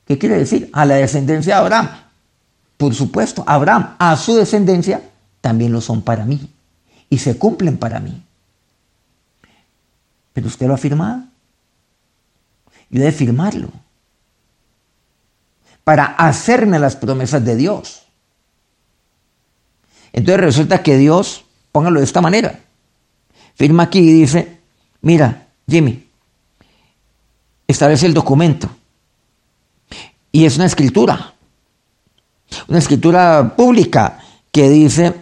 ¿Qué 0.07 0.19
quiere 0.19 0.39
decir? 0.39 0.71
A 0.73 0.85
la 0.85 0.97
descendencia 0.97 1.55
de 1.55 1.61
Abraham. 1.61 1.89
Por 2.77 2.95
supuesto, 2.95 3.45
Abraham, 3.47 3.95
a 3.99 4.17
su 4.17 4.35
descendencia, 4.35 5.03
también 5.41 5.73
lo 5.73 5.81
son 5.81 6.03
para 6.03 6.25
mí. 6.25 6.49
Y 7.09 7.19
se 7.19 7.39
cumplen 7.39 7.77
para 7.77 8.01
mí. 8.01 8.23
Pero 10.33 10.47
usted 10.47 10.67
lo 10.67 10.75
ha 10.75 10.79
firmado. 10.79 11.30
Yo 12.91 13.03
he 13.03 13.05
de 13.07 13.13
firmarlo. 13.13 13.69
Para 15.85 16.05
hacerme 16.05 16.79
las 16.79 16.97
promesas 16.97 17.45
de 17.45 17.57
Dios. 17.57 18.03
Entonces 20.13 20.41
resulta 20.41 20.83
que 20.83 20.97
Dios, 20.97 21.45
póngalo 21.73 22.01
de 22.01 22.05
esta 22.05 22.21
manera, 22.21 22.61
firma 23.55 23.85
aquí 23.85 24.01
y 24.01 24.13
dice, 24.13 24.59
mira, 25.01 25.47
Jimmy, 25.69 26.07
establece 27.67 28.07
el 28.07 28.15
documento. 28.15 28.69
Y 30.33 30.45
es 30.45 30.57
una 30.57 30.67
escritura, 30.67 31.35
una 32.69 32.79
escritura 32.79 33.55
pública 33.57 34.19
que 34.53 34.69
dice, 34.69 35.15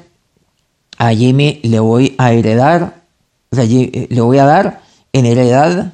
a 0.96 1.10
Jimmy 1.10 1.60
le 1.62 1.80
voy 1.80 2.14
a 2.18 2.32
heredar, 2.32 3.02
o 3.50 3.56
sea, 3.56 3.64
eh, 3.64 4.08
le 4.10 4.20
voy 4.20 4.38
a 4.38 4.44
dar 4.44 4.82
en 5.12 5.26
heredad 5.26 5.92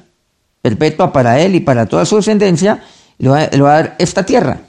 perpetua 0.65 1.13
para 1.13 1.39
él 1.39 1.53
y 1.53 1.59
para 1.59 1.85
toda 1.85 2.05
su 2.05 2.15
descendencia, 2.15 2.81
le 3.19 3.29
voy 3.29 3.39
a, 3.39 3.49
le 3.51 3.61
voy 3.61 3.69
a 3.69 3.73
dar 3.73 3.95
esta 3.99 4.25
tierra, 4.25 4.61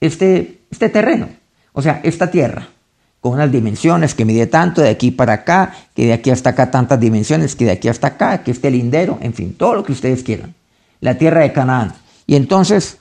este, 0.00 0.62
este 0.70 0.88
terreno, 0.88 1.28
o 1.74 1.82
sea, 1.82 2.00
esta 2.04 2.30
tierra 2.30 2.68
con 3.20 3.34
unas 3.34 3.52
dimensiones 3.52 4.14
que 4.14 4.24
mide 4.24 4.46
tanto 4.46 4.80
de 4.80 4.88
aquí 4.88 5.10
para 5.10 5.34
acá, 5.34 5.74
que 5.94 6.06
de 6.06 6.14
aquí 6.14 6.30
hasta 6.30 6.50
acá 6.50 6.70
tantas 6.70 6.98
dimensiones, 6.98 7.54
que 7.54 7.66
de 7.66 7.72
aquí 7.72 7.88
hasta 7.88 8.06
acá, 8.06 8.42
que 8.42 8.50
este 8.50 8.70
lindero, 8.70 9.18
en 9.20 9.34
fin, 9.34 9.52
todo 9.52 9.74
lo 9.74 9.84
que 9.84 9.92
ustedes 9.92 10.22
quieran. 10.22 10.54
La 11.00 11.18
tierra 11.18 11.42
de 11.42 11.52
Canaán. 11.52 11.92
Y 12.26 12.34
entonces 12.34 12.96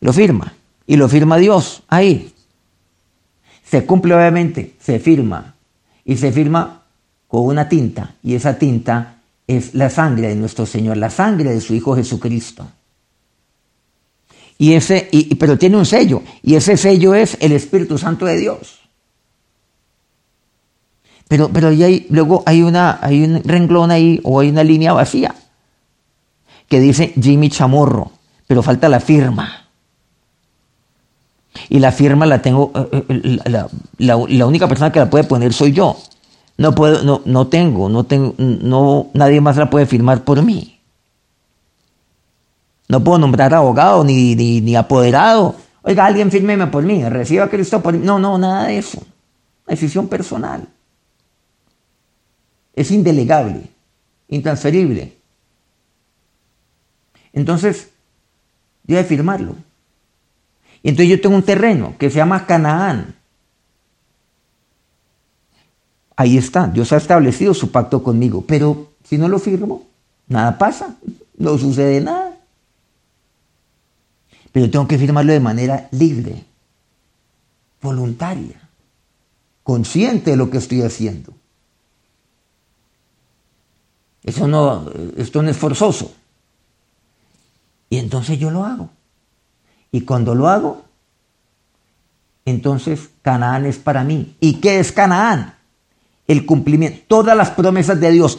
lo 0.00 0.14
firma. 0.14 0.54
Y 0.86 0.96
lo 0.96 1.10
firma 1.10 1.36
Dios 1.36 1.82
ahí. 1.88 2.32
Se 3.62 3.84
cumple 3.84 4.14
obviamente, 4.14 4.74
se 4.80 4.98
firma. 4.98 5.56
Y 6.06 6.16
se 6.16 6.32
firma 6.32 6.84
con 7.28 7.44
una 7.44 7.68
tinta. 7.68 8.14
Y 8.22 8.34
esa 8.34 8.58
tinta 8.58 9.11
es 9.46 9.74
la 9.74 9.90
sangre 9.90 10.28
de 10.28 10.34
nuestro 10.34 10.66
Señor, 10.66 10.96
la 10.96 11.10
sangre 11.10 11.50
de 11.50 11.60
su 11.60 11.74
Hijo 11.74 11.94
Jesucristo. 11.94 12.66
Y 14.58 14.74
ese, 14.74 15.08
y, 15.10 15.34
pero 15.34 15.58
tiene 15.58 15.76
un 15.76 15.86
sello. 15.86 16.22
Y 16.42 16.54
ese 16.54 16.76
sello 16.76 17.14
es 17.14 17.36
el 17.40 17.52
Espíritu 17.52 17.98
Santo 17.98 18.26
de 18.26 18.36
Dios. 18.36 18.80
Pero, 21.26 21.48
pero 21.48 21.68
hay, 21.68 22.06
luego 22.10 22.42
hay, 22.46 22.62
una, 22.62 22.98
hay 23.00 23.24
un 23.24 23.42
renglón 23.42 23.90
ahí 23.90 24.20
o 24.22 24.40
hay 24.40 24.50
una 24.50 24.62
línea 24.62 24.92
vacía 24.92 25.34
que 26.68 26.78
dice 26.80 27.12
Jimmy 27.20 27.48
Chamorro, 27.48 28.12
pero 28.46 28.62
falta 28.62 28.88
la 28.88 29.00
firma. 29.00 29.66
Y 31.68 31.78
la 31.78 31.92
firma 31.92 32.24
la 32.26 32.40
tengo, 32.40 32.72
eh, 32.74 33.04
eh, 33.08 33.38
la, 33.46 33.68
la, 33.98 34.46
única 34.46 34.68
persona 34.68 34.92
que 34.92 34.98
la 34.98 35.10
puede 35.10 35.24
poner 35.24 35.52
soy 35.52 35.72
yo. 35.72 35.96
No 36.58 36.74
puedo, 36.74 37.02
no, 37.02 37.22
no 37.24 37.46
tengo, 37.48 37.88
no 37.88 38.04
tengo, 38.04 38.34
no, 38.38 39.10
nadie 39.14 39.40
más 39.40 39.56
la 39.56 39.70
puede 39.70 39.86
firmar 39.86 40.22
por 40.22 40.42
mí. 40.42 40.80
No 42.88 43.02
puedo 43.02 43.18
nombrar 43.18 43.54
abogado 43.54 44.04
ni, 44.04 44.34
ni, 44.34 44.60
ni 44.60 44.76
apoderado. 44.76 45.56
Oiga, 45.82 46.06
alguien 46.06 46.30
fírmeme 46.30 46.66
por 46.66 46.82
mí, 46.82 47.02
reciba 47.08 47.44
a 47.44 47.50
Cristo 47.50 47.82
por 47.82 47.94
mí. 47.94 48.04
No, 48.04 48.18
no, 48.18 48.38
nada 48.38 48.66
de 48.66 48.78
eso. 48.78 49.02
Decisión 49.66 50.08
personal 50.08 50.68
es 52.74 52.90
indelegable, 52.90 53.68
intransferible. 54.28 55.16
Entonces, 57.32 57.90
yo 58.84 58.96
he 58.96 59.02
de 59.02 59.08
firmarlo. 59.08 59.56
Y 60.82 60.88
entonces 60.88 61.10
yo 61.10 61.20
tengo 61.20 61.36
un 61.36 61.42
terreno 61.42 61.94
que 61.98 62.10
se 62.10 62.16
llama 62.16 62.46
Canaán. 62.46 63.14
Ahí 66.16 66.36
está, 66.36 66.66
Dios 66.66 66.92
ha 66.92 66.96
establecido 66.96 67.54
su 67.54 67.70
pacto 67.70 68.02
conmigo, 68.02 68.44
pero 68.46 68.92
si 69.04 69.18
no 69.18 69.28
lo 69.28 69.38
firmo, 69.38 69.84
nada 70.28 70.58
pasa, 70.58 70.96
no 71.36 71.56
sucede 71.58 72.00
nada. 72.00 72.36
Pero 74.52 74.70
tengo 74.70 74.86
que 74.86 74.98
firmarlo 74.98 75.32
de 75.32 75.40
manera 75.40 75.88
libre, 75.92 76.44
voluntaria, 77.80 78.60
consciente 79.62 80.32
de 80.32 80.36
lo 80.36 80.50
que 80.50 80.58
estoy 80.58 80.82
haciendo. 80.82 81.32
Eso 84.22 84.46
no, 84.46 84.90
esto 85.16 85.42
no 85.42 85.50
es 85.50 85.56
forzoso. 85.56 86.14
Y 87.88 87.98
entonces 87.98 88.38
yo 88.38 88.50
lo 88.50 88.64
hago. 88.64 88.90
Y 89.90 90.02
cuando 90.02 90.34
lo 90.34 90.48
hago, 90.48 90.84
entonces 92.44 93.10
Canaán 93.22 93.66
es 93.66 93.78
para 93.78 94.04
mí. 94.04 94.36
¿Y 94.40 94.54
qué 94.54 94.78
es 94.78 94.92
Canaán? 94.92 95.54
El 96.32 96.46
cumplimiento, 96.46 97.00
todas 97.06 97.36
las 97.36 97.50
promesas 97.50 98.00
de 98.00 98.10
Dios, 98.10 98.38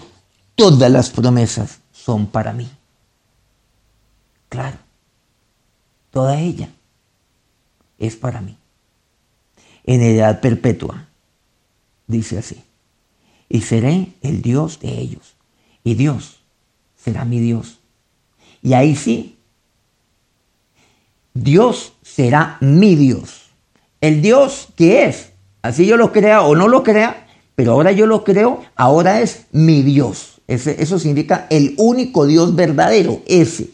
todas 0.56 0.92
las 0.92 1.10
promesas 1.10 1.80
son 1.92 2.28
para 2.28 2.54
mí. 2.54 2.70
Claro, 4.50 4.78
toda 6.12 6.40
ella 6.40 6.70
es 7.98 8.16
para 8.16 8.42
mí. 8.42 8.58
En 9.86 10.02
edad 10.02 10.40
perpetua, 10.40 11.08
dice 12.08 12.38
así, 12.38 12.64
y 13.50 13.62
seré 13.62 14.14
el 14.22 14.42
Dios 14.42 14.80
de 14.80 15.00
ellos, 15.00 15.36
y 15.84 15.96
Dios 15.96 16.40
será 16.96 17.26
mi 17.26 17.40
Dios. 17.40 17.80
Y 18.62 18.74
ahí 18.74 18.96
sí, 18.96 19.38
Dios 21.34 21.94
será 22.02 22.58
mi 22.62 22.96
Dios. 22.96 23.50
El 24.00 24.22
Dios 24.22 24.70
que 24.76 25.06
es, 25.06 25.34
así 25.62 25.86
yo 25.86 25.98
lo 25.98 26.12
crea 26.12 26.44
o 26.44 26.56
no 26.56 26.68
lo 26.68 26.84
crea, 26.84 27.23
pero 27.56 27.74
ahora 27.74 27.92
yo 27.92 28.06
lo 28.06 28.24
creo, 28.24 28.64
ahora 28.76 29.22
es 29.22 29.46
mi 29.52 29.82
Dios. 29.82 30.42
eso 30.48 31.00
significa 31.00 31.48
el 31.50 31.76
único 31.78 32.26
Dios 32.26 32.56
verdadero, 32.56 33.22
ese. 33.28 33.70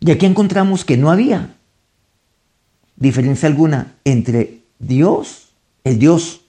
Y 0.00 0.10
aquí 0.10 0.26
encontramos 0.26 0.84
que 0.84 0.96
no 0.96 1.10
había 1.10 1.54
diferencia 2.96 3.48
alguna 3.48 3.94
entre 4.04 4.62
Dios, 4.78 5.48
el 5.84 5.98
Dios 5.98 6.42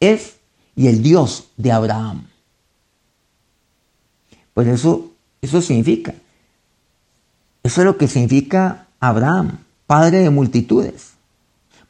es, 0.00 0.36
y 0.76 0.88
el 0.88 1.02
Dios 1.02 1.50
de 1.56 1.72
Abraham. 1.72 2.26
Pues 4.52 4.68
eso, 4.68 5.12
eso 5.40 5.60
significa, 5.60 6.14
eso 7.62 7.80
es 7.80 7.84
lo 7.84 7.96
que 7.96 8.08
significa 8.08 8.86
Abraham, 9.00 9.58
padre 9.86 10.18
de 10.18 10.30
multitudes. 10.30 11.13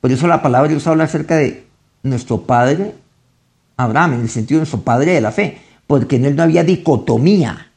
Por 0.04 0.12
eso 0.12 0.26
la 0.26 0.42
palabra 0.42 0.68
Dios 0.68 0.86
habla 0.86 1.04
acerca 1.04 1.36
de 1.36 1.64
nuestro 2.02 2.42
padre 2.42 2.94
Abraham, 3.78 4.12
en 4.12 4.20
el 4.20 4.28
sentido 4.28 4.58
de 4.58 4.64
nuestro 4.64 4.82
padre 4.82 5.12
de 5.12 5.22
la 5.22 5.32
fe, 5.32 5.62
porque 5.86 6.16
en 6.16 6.26
él 6.26 6.36
no 6.36 6.42
había 6.42 6.62
dicotomía. 6.62 7.72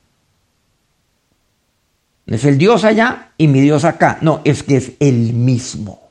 No 2.25 2.35
es 2.35 2.43
el 2.43 2.57
Dios 2.57 2.83
allá 2.83 3.31
y 3.37 3.47
mi 3.47 3.61
Dios 3.61 3.85
acá. 3.85 4.17
No, 4.19 4.41
es 4.43 4.61
que 4.61 4.75
es 4.75 4.91
el 4.99 5.31
mismo. 5.31 6.01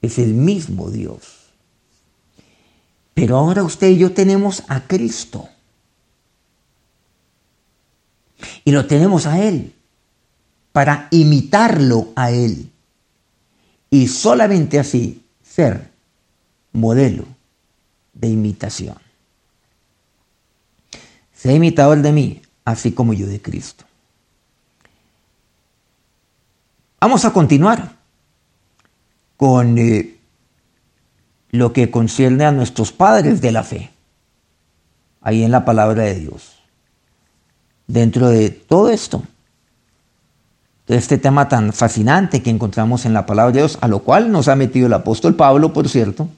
Es 0.00 0.20
el 0.20 0.34
mismo 0.34 0.88
Dios. 0.88 1.48
Pero 3.14 3.38
ahora 3.38 3.64
usted 3.64 3.88
y 3.88 3.98
yo 3.98 4.12
tenemos 4.12 4.62
a 4.68 4.82
Cristo. 4.82 5.48
Y 8.64 8.70
lo 8.70 8.86
tenemos 8.86 9.26
a 9.26 9.42
Él 9.42 9.74
para 10.70 11.08
imitarlo 11.10 12.10
a 12.14 12.30
Él. 12.30 12.71
Y 13.92 14.08
solamente 14.08 14.78
así 14.78 15.22
ser 15.42 15.90
modelo 16.72 17.26
de 18.14 18.28
imitación. 18.28 18.96
Sé 21.34 21.52
imitador 21.52 22.00
de 22.00 22.10
mí, 22.10 22.40
así 22.64 22.92
como 22.92 23.12
yo 23.12 23.26
de 23.26 23.42
Cristo. 23.42 23.84
Vamos 27.02 27.26
a 27.26 27.34
continuar 27.34 27.96
con 29.36 29.76
eh, 29.76 30.16
lo 31.50 31.74
que 31.74 31.90
concierne 31.90 32.46
a 32.46 32.52
nuestros 32.52 32.92
padres 32.92 33.42
de 33.42 33.52
la 33.52 33.62
fe, 33.62 33.90
ahí 35.20 35.44
en 35.44 35.50
la 35.50 35.66
palabra 35.66 36.04
de 36.04 36.14
Dios. 36.14 36.54
Dentro 37.86 38.30
de 38.30 38.48
todo 38.48 38.88
esto, 38.88 39.22
este 40.96 41.18
tema 41.18 41.48
tan 41.48 41.72
fascinante 41.72 42.42
que 42.42 42.50
encontramos 42.50 43.06
en 43.06 43.14
la 43.14 43.26
palabra 43.26 43.52
de 43.52 43.58
Dios, 43.60 43.78
a 43.80 43.88
lo 43.88 44.00
cual 44.00 44.30
nos 44.30 44.48
ha 44.48 44.56
metido 44.56 44.86
el 44.86 44.92
apóstol 44.92 45.34
Pablo, 45.34 45.72
por 45.72 45.88
cierto, 45.88 46.28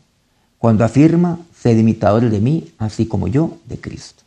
cuando 0.58 0.84
afirma, 0.84 1.38
sed 1.58 1.76
imitadores 1.76 2.30
de 2.30 2.40
mí, 2.40 2.72
así 2.78 3.06
como 3.06 3.28
yo 3.28 3.58
de 3.66 3.78
Cristo. 3.78 4.22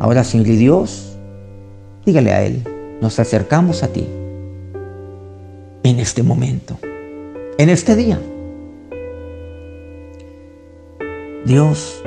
Ahora, 0.00 0.24
Señor 0.24 0.48
y 0.48 0.56
Dios, 0.56 1.16
dígale 2.04 2.32
a 2.32 2.42
Él, 2.44 2.64
nos 3.00 3.18
acercamos 3.18 3.82
a 3.82 3.88
ti 3.88 4.06
en 5.84 6.00
este 6.00 6.22
momento, 6.22 6.78
en 7.58 7.68
este 7.68 7.96
día. 7.96 8.20
Dios, 11.44 12.02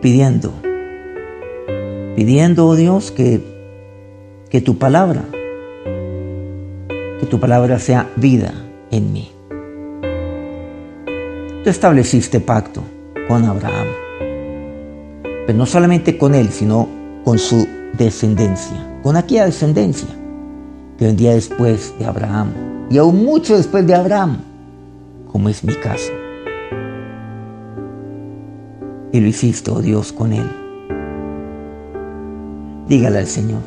pidiendo, 0.00 0.52
pidiendo, 2.16 2.66
oh 2.66 2.76
Dios, 2.76 3.10
que, 3.10 3.57
que 4.50 4.60
tu 4.60 4.78
palabra, 4.78 5.24
que 7.20 7.26
tu 7.28 7.38
palabra 7.38 7.78
sea 7.78 8.08
vida 8.16 8.54
en 8.90 9.12
mí. 9.12 9.30
Tú 11.62 11.70
estableciste 11.70 12.40
pacto 12.40 12.82
con 13.28 13.44
Abraham, 13.44 13.88
pero 15.46 15.58
no 15.58 15.66
solamente 15.66 16.16
con 16.16 16.34
él, 16.34 16.48
sino 16.48 16.88
con 17.24 17.38
su 17.38 17.68
descendencia, 17.98 19.00
con 19.02 19.16
aquella 19.16 19.44
descendencia 19.44 20.08
que 20.98 21.04
vendría 21.04 21.34
después 21.34 21.94
de 21.98 22.06
Abraham 22.06 22.52
y 22.90 22.96
aún 22.96 23.24
mucho 23.24 23.56
después 23.56 23.86
de 23.86 23.94
Abraham, 23.94 24.38
como 25.30 25.50
es 25.50 25.62
mi 25.62 25.74
caso. 25.74 26.10
Y 29.12 29.20
lo 29.20 29.26
hiciste, 29.26 29.70
oh 29.70 29.80
Dios, 29.80 30.12
con 30.12 30.32
él. 30.32 30.48
Dígale 32.88 33.18
al 33.18 33.26
Señor, 33.26 33.60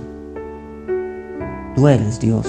tú 1.76 1.88
eres 1.88 2.20
Dios. 2.20 2.48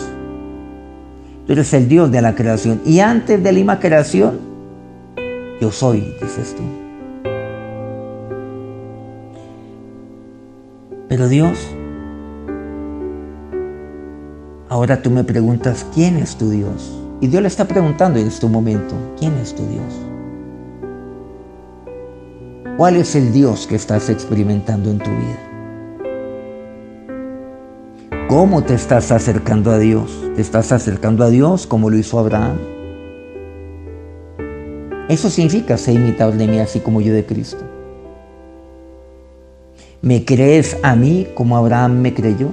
Tú 1.46 1.52
eres 1.52 1.72
el 1.74 1.88
Dios 1.88 2.10
de 2.10 2.22
la 2.22 2.34
creación. 2.34 2.80
Y 2.84 3.00
antes 3.00 3.42
de 3.42 3.52
la 3.52 3.56
misma 3.56 3.80
creación, 3.80 4.38
yo 5.60 5.70
soy, 5.70 6.14
dices 6.20 6.54
tú. 6.56 6.62
Pero 11.08 11.28
Dios 11.28 11.58
Ahora 14.72 15.02
tú 15.02 15.10
me 15.10 15.22
preguntas, 15.22 15.84
¿quién 15.94 16.16
es 16.16 16.34
tu 16.34 16.48
Dios? 16.48 16.98
Y 17.20 17.26
Dios 17.26 17.42
le 17.42 17.48
está 17.48 17.66
preguntando 17.66 18.18
en 18.18 18.26
este 18.26 18.46
momento, 18.46 18.94
¿quién 19.18 19.34
es 19.34 19.54
tu 19.54 19.62
Dios? 19.66 19.84
¿Cuál 22.78 22.96
es 22.96 23.14
el 23.14 23.34
Dios 23.34 23.66
que 23.66 23.76
estás 23.76 24.08
experimentando 24.08 24.90
en 24.90 24.96
tu 24.96 25.10
vida? 25.10 25.51
¿Cómo 28.34 28.64
te 28.64 28.72
estás 28.72 29.12
acercando 29.12 29.70
a 29.72 29.78
Dios? 29.78 30.10
¿Te 30.34 30.40
estás 30.40 30.72
acercando 30.72 31.22
a 31.22 31.28
Dios 31.28 31.66
como 31.66 31.90
lo 31.90 31.98
hizo 31.98 32.18
Abraham? 32.18 32.56
Eso 35.10 35.28
significa 35.28 35.76
ser 35.76 35.96
imitador 35.96 36.38
de 36.38 36.46
mí 36.46 36.58
así 36.58 36.80
como 36.80 37.02
yo 37.02 37.12
de 37.12 37.26
Cristo. 37.26 37.62
¿Me 40.00 40.24
crees 40.24 40.78
a 40.82 40.96
mí 40.96 41.26
como 41.34 41.58
Abraham 41.58 42.00
me 42.00 42.14
creyó? 42.14 42.48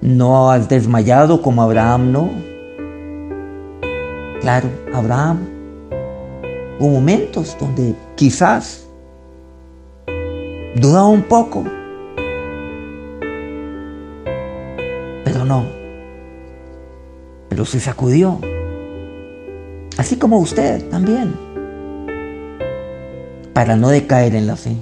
No 0.00 0.50
has 0.50 0.68
desmayado 0.68 1.40
como 1.40 1.62
Abraham, 1.62 2.10
no. 2.10 2.30
Claro, 4.40 4.68
Abraham 4.92 5.38
hubo 6.80 6.88
momentos 6.88 7.56
donde 7.60 7.94
quizás 8.16 8.85
dudaba 10.80 11.08
un 11.08 11.22
poco, 11.22 11.64
pero 15.24 15.44
no. 15.44 15.64
Pero 17.48 17.64
se 17.64 17.80
sacudió. 17.80 18.38
Así 19.98 20.16
como 20.16 20.38
usted 20.38 20.88
también. 20.88 21.34
Para 23.52 23.76
no 23.76 23.88
decaer 23.88 24.34
en 24.34 24.46
la 24.46 24.56
fe. 24.56 24.76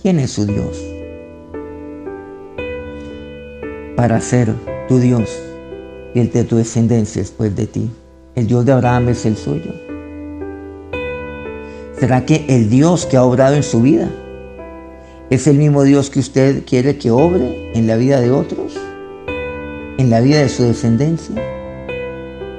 ¿Quién 0.00 0.18
es 0.18 0.30
su 0.30 0.46
Dios? 0.46 0.78
para 3.98 4.20
ser 4.20 4.54
tu 4.86 5.00
Dios 5.00 5.28
y 6.14 6.20
el 6.20 6.30
de 6.30 6.44
tu 6.44 6.54
descendencia 6.54 7.20
después 7.20 7.56
de 7.56 7.66
ti. 7.66 7.90
El 8.36 8.46
Dios 8.46 8.64
de 8.64 8.70
Abraham 8.70 9.08
es 9.08 9.26
el 9.26 9.36
suyo. 9.36 9.72
¿Será 11.98 12.24
que 12.24 12.44
el 12.48 12.70
Dios 12.70 13.06
que 13.06 13.16
ha 13.16 13.24
obrado 13.24 13.56
en 13.56 13.64
su 13.64 13.82
vida 13.82 14.08
es 15.30 15.46
el 15.46 15.58
mismo 15.58 15.82
Dios 15.82 16.08
que 16.08 16.20
usted 16.20 16.64
quiere 16.64 16.96
que 16.96 17.10
obre 17.10 17.72
en 17.74 17.86
la 17.86 17.96
vida 17.96 18.20
de 18.20 18.30
otros? 18.30 18.78
¿En 19.98 20.08
la 20.10 20.20
vida 20.20 20.38
de 20.38 20.48
su 20.48 20.62
descendencia? 20.62 21.34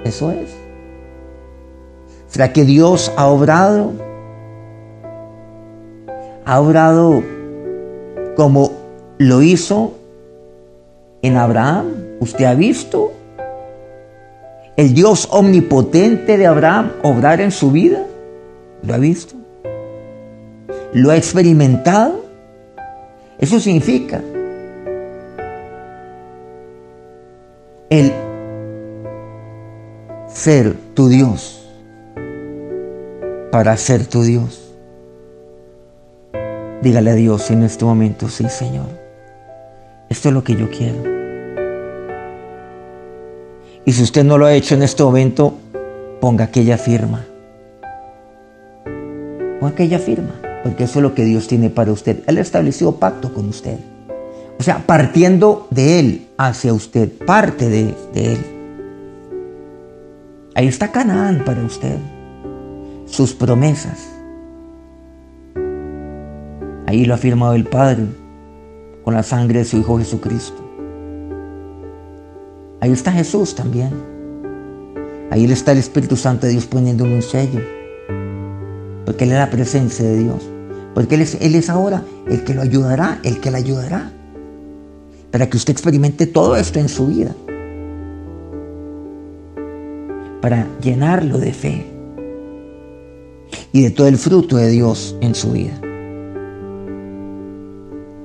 Eso 0.04 0.32
es. 0.32 0.52
¿Será 2.28 2.54
que 2.54 2.66
Dios 2.66 3.12
ha 3.18 3.28
obrado? 3.28 3.94
Ha 6.46 6.60
obrado 6.60 7.24
como 8.36 8.72
lo 9.18 9.42
hizo 9.42 9.94
en 11.24 11.38
Abraham. 11.38 11.88
¿Usted 12.20 12.46
ha 12.46 12.54
visto 12.54 13.14
el 14.78 14.94
Dios 14.94 15.28
omnipotente 15.32 16.38
de 16.38 16.46
Abraham 16.46 16.92
obrar 17.02 17.42
en 17.42 17.52
su 17.52 17.72
vida? 17.72 18.06
¿Lo 18.84 18.94
ha 18.94 18.98
visto? 18.98 19.36
¿Lo 20.94 21.10
ha 21.10 21.18
experimentado? 21.18 22.29
Eso 23.40 23.60
significa 23.60 24.22
el 27.90 28.12
ser 30.28 30.76
tu 30.94 31.08
Dios 31.08 31.66
para 33.52 33.76
ser 33.78 34.06
tu 34.06 34.24
Dios. 34.24 34.76
Dígale 36.82 37.12
a 37.12 37.16
Dios 37.16 37.50
en 37.52 37.64
este 37.64 37.86
momento, 37.86 38.28
sí 38.28 38.48
Señor, 38.50 38.88
esto 40.10 40.30
es 40.30 40.34
lo 40.34 40.44
que 40.44 40.56
yo 40.56 40.70
quiero. 40.70 41.02
Y 43.86 43.92
si 43.94 44.04
usted 44.04 44.24
no 44.26 44.38
lo 44.38 44.46
ha 44.46 44.54
hecho 44.54 44.76
en 44.76 44.84
este 44.84 45.02
momento, 45.02 45.54
ponga 46.20 46.46
aquella 46.46 46.78
firma. 46.78 47.26
Ponga 49.60 49.72
aquella 49.74 50.00
firma 50.00 50.49
porque 50.64 50.84
eso 50.84 51.00
es 51.00 51.04
lo 51.04 51.14
que 51.14 51.26
Dios 51.26 51.48
tiene 51.48 51.70
para 51.70 51.92
usted. 51.92 52.24
Él 52.28 52.38
estableció 52.38 52.94
pacto 52.94 53.34
con 53.34 53.50
usted. 53.50 53.78
O 54.60 54.64
sea, 54.64 54.86
partiendo 54.86 55.68
de 55.70 56.00
Él 56.00 56.28
hacia 56.38 56.74
usted, 56.74 57.10
parte 57.26 57.70
de, 57.70 57.96
de 58.14 58.34
Él. 58.34 58.46
Ahí 60.56 60.68
está 60.68 60.92
Canaán 60.92 61.44
para 61.46 61.64
usted. 61.64 61.98
Sus 63.06 63.34
promesas. 63.34 64.10
Ahí 66.86 67.06
lo 67.06 67.14
ha 67.14 67.18
firmado 67.18 67.54
el 67.54 67.66
Padre 67.66 68.06
con 69.04 69.14
la 69.14 69.24
sangre 69.24 69.60
de 69.60 69.66
su 69.66 69.78
Hijo 69.78 69.98
Jesucristo. 69.98 70.62
Ahí 72.82 72.92
está 72.92 73.12
Jesús 73.12 73.56
también. 73.56 73.92
Ahí 75.32 75.46
está 75.46 75.72
el 75.72 75.78
Espíritu 75.78 76.16
Santo 76.16 76.48
de 76.48 76.54
Dios 76.54 76.66
poniéndole 76.66 77.16
un 77.16 77.22
sello. 77.22 77.79
Porque 79.10 79.24
Él 79.24 79.32
es 79.32 79.40
la 79.40 79.50
presencia 79.50 80.06
de 80.06 80.20
Dios. 80.20 80.48
Porque 80.94 81.16
Él 81.16 81.56
es, 81.56 81.70
ahora 81.72 82.04
el 82.28 82.44
que 82.44 82.54
lo 82.54 82.62
ayudará, 82.62 83.20
el 83.24 83.40
que 83.40 83.50
le 83.50 83.58
ayudará. 83.58 84.12
Para 85.32 85.50
que 85.50 85.58
usted 85.58 85.72
experimente 85.72 86.28
todo 86.28 86.56
esto 86.56 86.78
en 86.78 86.90
su 86.90 87.08
vida 87.08 87.34
para 90.42 90.68
llenarlo 90.80 91.40
de 91.40 91.54
fe 91.54 91.86
y 93.72 93.82
de 93.82 93.90
todo 93.90 94.08
el 94.08 94.18
fruto 94.18 94.58
de 94.58 94.70
Dios 94.70 95.16
en 95.22 95.34
su 95.34 95.54
vida. 95.54 95.74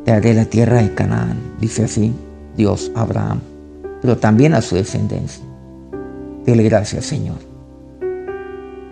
Te 0.05 0.12
haré 0.12 0.35
la 0.35 0.44
tierra 0.44 0.83
de 0.83 0.92
Canaán, 0.92 1.38
dice 1.59 1.85
así 1.85 2.12
Dios 2.59 2.92
a 2.94 3.01
Abraham, 3.01 3.40
pero 4.03 4.18
también 4.18 4.53
a 4.53 4.61
su 4.61 4.77
descendencia. 4.77 5.42
Dile 6.44 6.62
gracias, 6.62 7.07
Señor. 7.07 7.38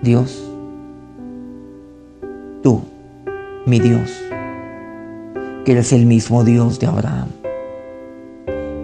Dios, 0.03 0.43
tú, 2.63 2.83
mi 3.67 3.79
Dios, 3.81 4.11
que 5.65 5.73
eres 5.73 5.93
el 5.93 6.07
mismo 6.07 6.45
Dios 6.45 6.79
de 6.79 6.87
Abraham, 6.87 7.29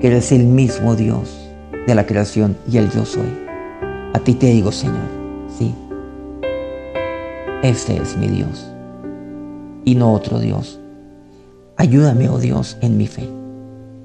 que 0.01 0.07
eres 0.07 0.33
el 0.33 0.45
mismo 0.45 0.95
Dios 0.95 1.51
de 1.87 1.95
la 1.95 2.07
creación 2.07 2.57
y 2.71 2.79
el 2.79 2.91
yo 2.91 3.05
soy. 3.05 3.29
A 4.13 4.19
ti 4.19 4.35
te 4.35 4.47
digo, 4.47 4.73
Señor, 4.73 5.09
sí. 5.59 5.75
Este 7.63 7.97
es 7.97 8.17
mi 8.17 8.29
Dios 8.29 8.71
y 9.85 9.95
no 9.95 10.13
otro 10.13 10.39
Dios. 10.39 10.79
Ayúdame, 11.77 12.29
oh 12.29 12.39
Dios, 12.39 12.77
en 12.81 12.97
mi 12.97 13.07
fe. 13.07 13.29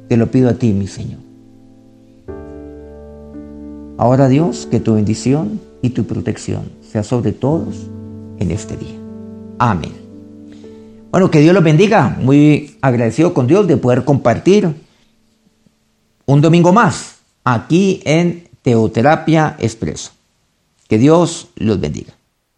Te 0.07 0.17
lo 0.17 0.31
pido 0.31 0.49
a 0.49 0.53
ti, 0.53 0.73
mi 0.73 0.88
Señor. 0.88 1.19
Ahora, 3.97 4.27
Dios, 4.27 4.67
que 4.69 4.79
tu 4.79 4.95
bendición 4.95 5.59
y 5.81 5.89
tu 5.89 6.05
protección 6.05 6.63
sea 6.81 7.03
sobre 7.03 7.31
todos 7.31 7.89
en 8.39 8.51
este 8.51 8.77
día. 8.77 9.03
Amén. 9.60 9.94
Bueno, 11.12 11.30
que 11.30 11.39
Dios 11.39 11.54
los 11.54 11.63
bendiga. 11.63 12.18
Muy 12.20 12.78
agradecido 12.82 13.34
con 13.34 13.48
Dios 13.48 13.68
de 13.68 13.78
poder 13.78 14.04
compartir 14.04 14.74
un 16.26 16.42
domingo 16.42 16.74
más 16.74 17.18
aquí 17.44 18.02
en 18.06 18.50
Teoterapia 18.62 19.56
Expreso. 19.60 20.12
Que 20.88 20.98
Dios 20.98 21.50
los 21.56 21.80
bendiga. 21.80 22.13